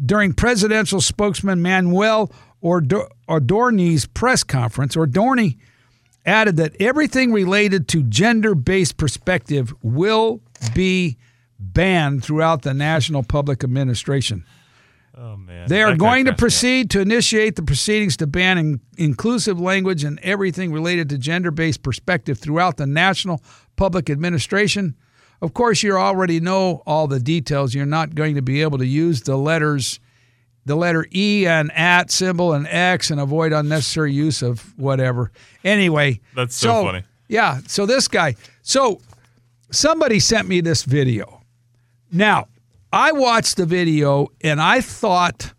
[0.04, 2.30] during presidential spokesman Manuel
[2.62, 4.96] Ordo- Adorni's press conference.
[4.98, 5.58] Ordorni
[6.26, 10.42] added that everything related to gender-based perspective will
[10.74, 11.18] be
[11.60, 14.44] banned throughout the national public administration.
[15.18, 18.80] oh man, They are That going to proceed to initiate the proceedings to ban in-
[18.98, 23.42] inclusive language and everything related to gender based perspective throughout the national
[23.78, 24.96] public administration.
[25.42, 27.74] Of course, you already know all the details.
[27.74, 30.00] You're not going to be able to use the letters,
[30.66, 35.32] the letter E and at symbol and X and avoid unnecessary use of whatever.
[35.64, 37.04] Anyway, That's so funny.
[37.28, 37.60] Yeah.
[37.68, 39.00] So this guy, so
[39.72, 41.42] somebody sent me this video.
[42.16, 42.48] Now,
[42.94, 45.54] I watched the video and I thought,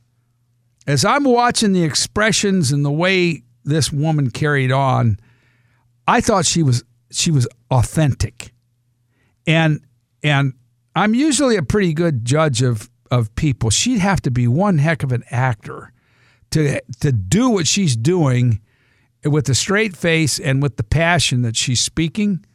[0.86, 5.18] as I'm watching the expressions and the way this woman carried on,
[6.08, 8.52] I thought she was she was authentic.
[9.46, 9.80] And
[10.22, 10.54] and
[10.94, 13.68] I'm usually a pretty good judge of of people.
[13.68, 15.92] She'd have to be one heck of an actor
[16.52, 18.62] to to do what she's doing
[19.24, 22.46] with a straight face and with the passion that she's speaking.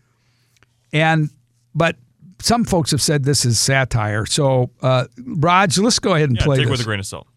[0.91, 1.29] And
[1.75, 1.97] but
[2.41, 4.25] some folks have said this is satire.
[4.25, 6.71] So, uh, Raj, let's go ahead and Yeah, play take it this.
[6.71, 7.27] with a grain of salt.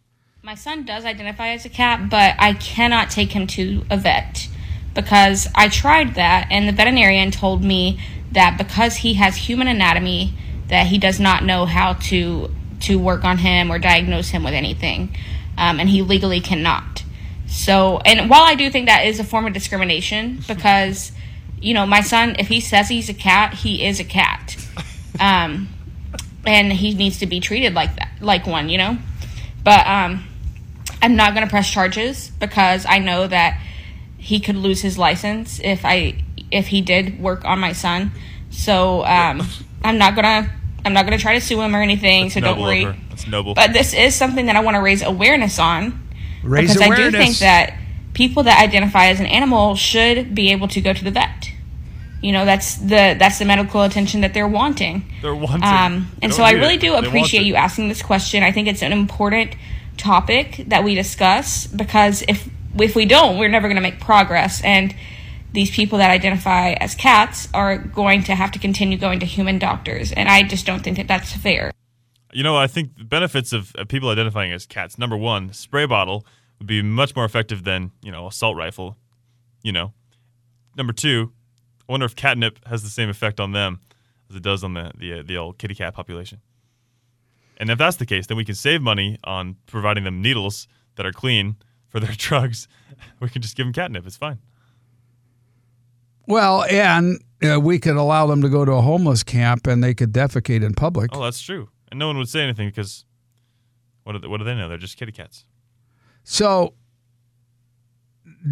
[0.43, 4.48] My son does identify as a cat, but I cannot take him to a vet
[4.94, 7.98] because I tried that, and the veterinarian told me
[8.32, 10.35] that because he has human anatomy,
[10.68, 14.52] that he does not know how to to work on him or diagnose him with
[14.52, 15.16] anything,
[15.56, 17.02] um, and he legally cannot.
[17.47, 21.12] So, and while I do think that is a form of discrimination, because
[21.60, 24.56] you know, my son, if he says he's a cat, he is a cat,
[25.20, 25.69] um,
[26.47, 28.99] and he needs to be treated like that, like one, you know.
[29.62, 30.24] But um,
[31.03, 33.61] I'm not going to press charges because I know that
[34.19, 38.12] he could lose his license if I if he did work on my son.
[38.51, 39.43] So um,
[39.82, 40.51] I'm not gonna
[40.85, 42.31] I'm not gonna try to sue him or anything.
[42.31, 42.99] so don't noble worry.
[43.11, 43.55] That's noble.
[43.55, 46.09] But this is something that I want to raise awareness on
[46.43, 47.78] Raise because I do think that
[48.12, 51.51] people that identify as an animal should be able to go to the vet.
[52.24, 55.05] You know, that's the that's the medical attention that they're wanting.
[55.20, 55.62] They're wanting.
[55.62, 56.80] Um, and so I really it.
[56.80, 58.42] do appreciate you asking this question.
[58.42, 59.55] I think it's an important
[59.98, 62.48] topic that we discuss because if
[62.80, 64.64] if we don't, we're never going to make progress.
[64.64, 64.96] And
[65.52, 69.59] these people that identify as cats are going to have to continue going to human
[69.59, 71.72] doctors, and I just don't think that that's fair.
[72.32, 74.96] You know, I think the benefits of, of people identifying as cats.
[74.96, 76.24] Number one, spray bottle
[76.59, 78.96] would be much more effective than you know assault rifle.
[79.62, 79.92] You know.
[80.76, 81.34] Number two,
[81.89, 83.81] I wonder if catnip has the same effect on them
[84.31, 86.40] as it does on the the, uh, the old kitty cat population.
[87.56, 90.66] And if that's the case, then we can save money on providing them needles
[90.97, 91.56] that are clean
[91.89, 92.69] for their drugs.
[93.20, 94.06] We can just give them catnip.
[94.06, 94.39] It's fine.
[96.27, 99.94] Well, and uh, we could allow them to go to a homeless camp and they
[99.94, 101.11] could defecate in public.
[101.15, 101.69] Oh, that's true.
[101.90, 103.05] And no one would say anything because
[104.05, 104.69] what do they, what do they know?
[104.69, 105.44] They're just kitty cats.
[106.23, 106.74] So,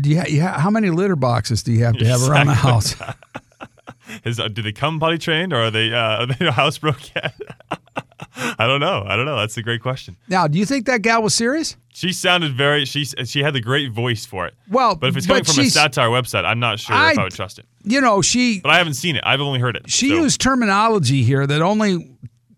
[0.00, 2.46] do you, ha- you ha- how many litter boxes do you have to have around
[2.46, 2.94] the house?
[4.24, 7.34] Is uh, do they come potty trained or are they uh, are they housebroke yet?
[8.58, 9.04] I don't know.
[9.06, 9.36] I don't know.
[9.38, 10.16] That's a great question.
[10.28, 11.76] Now, do you think that gal was serious?
[11.94, 12.84] She sounded very.
[12.84, 14.54] She she had the great voice for it.
[14.70, 17.24] Well, but if it's coming from a satire website, I'm not sure if I- I
[17.24, 17.66] would trust it.
[17.84, 19.22] You know, she But I haven't seen it.
[19.24, 19.88] I've only heard it.
[19.90, 22.10] she so- used terminology here that only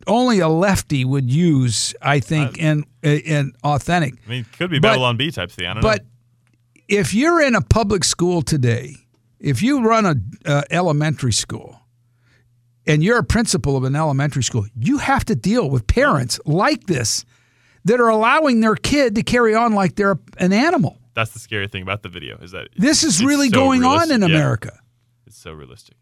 [0.06, 1.94] only a lefty would use.
[2.02, 4.14] I think and and authentic.
[4.26, 5.66] I mean, it could be but- Babylon Bee type thing.
[5.66, 6.08] I don't But know.
[6.88, 8.96] If you're in a public school today,
[9.40, 10.14] if you run a
[10.50, 11.80] uh, elementary school,
[12.86, 16.84] and you're a principal of an elementary school, you have to deal with parents like
[16.86, 17.24] this
[17.86, 20.98] that are allowing their kid to carry on like they're an animal.
[21.14, 23.90] That's the scary thing about the video is that This is really so going on
[24.08, 24.14] realistic.
[24.16, 24.36] in Yeah.
[24.36, 24.78] America.
[25.26, 25.96] It's so realistic.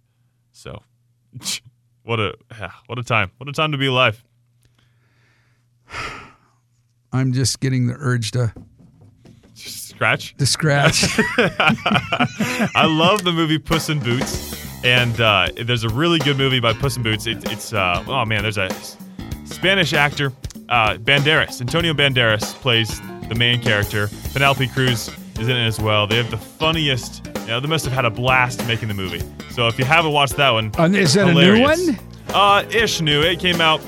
[0.53, 0.83] So,
[2.03, 2.35] what a
[2.87, 3.31] what a time!
[3.39, 4.23] What a time to be alive.
[7.13, 8.53] I'm just getting the urge to
[9.95, 10.35] Scratch.
[10.39, 11.05] to scratch.
[11.39, 16.73] I love the movie Puss in Boots, and uh, there's a really good movie by
[16.73, 17.27] Puss in Boots.
[17.27, 18.69] It, it's uh, oh man, there's a
[19.45, 20.33] Spanish actor,
[20.71, 21.61] uh, Banderas.
[21.61, 24.09] Antonio Banderas plays the main character.
[24.33, 25.09] Penelope Cruz
[25.39, 26.07] is in it as well.
[26.07, 27.27] They have the funniest.
[27.43, 29.23] You know, they must have had a blast making the movie.
[29.51, 31.99] So if you haven't watched that one, is that a new one?
[32.29, 33.21] Uh, ish new.
[33.21, 33.81] It came out.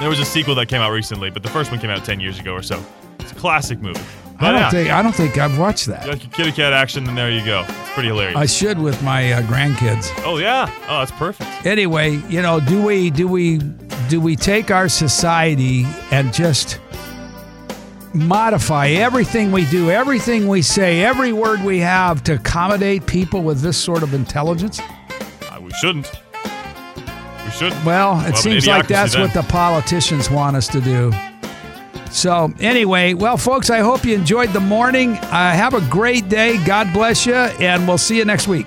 [0.00, 2.18] There was a sequel that came out recently, but the first one came out ten
[2.18, 2.84] years ago or so.
[3.20, 4.00] It's a classic movie.
[4.40, 6.06] I don't yeah, think I don't think I've watched that.
[6.06, 7.64] like kitty cat action, and there you go.
[7.68, 8.36] It's pretty hilarious.
[8.36, 10.10] I should with my uh, grandkids.
[10.24, 10.70] oh yeah.
[10.88, 11.66] Oh, that's perfect.
[11.66, 13.58] Anyway, you know, do we do we
[14.08, 16.78] do we take our society and just
[18.14, 23.60] modify everything we do, everything we say, every word we have to accommodate people with
[23.60, 24.80] this sort of intelligence?
[24.80, 26.10] Uh, we shouldn't.
[27.44, 27.84] We shouldn't.
[27.84, 29.22] Well, it but seems like that's then.
[29.22, 31.12] what the politicians want us to do.
[32.10, 35.12] So, anyway, well, folks, I hope you enjoyed the morning.
[35.16, 36.62] Uh, have a great day.
[36.64, 38.66] God bless you, and we'll see you next week.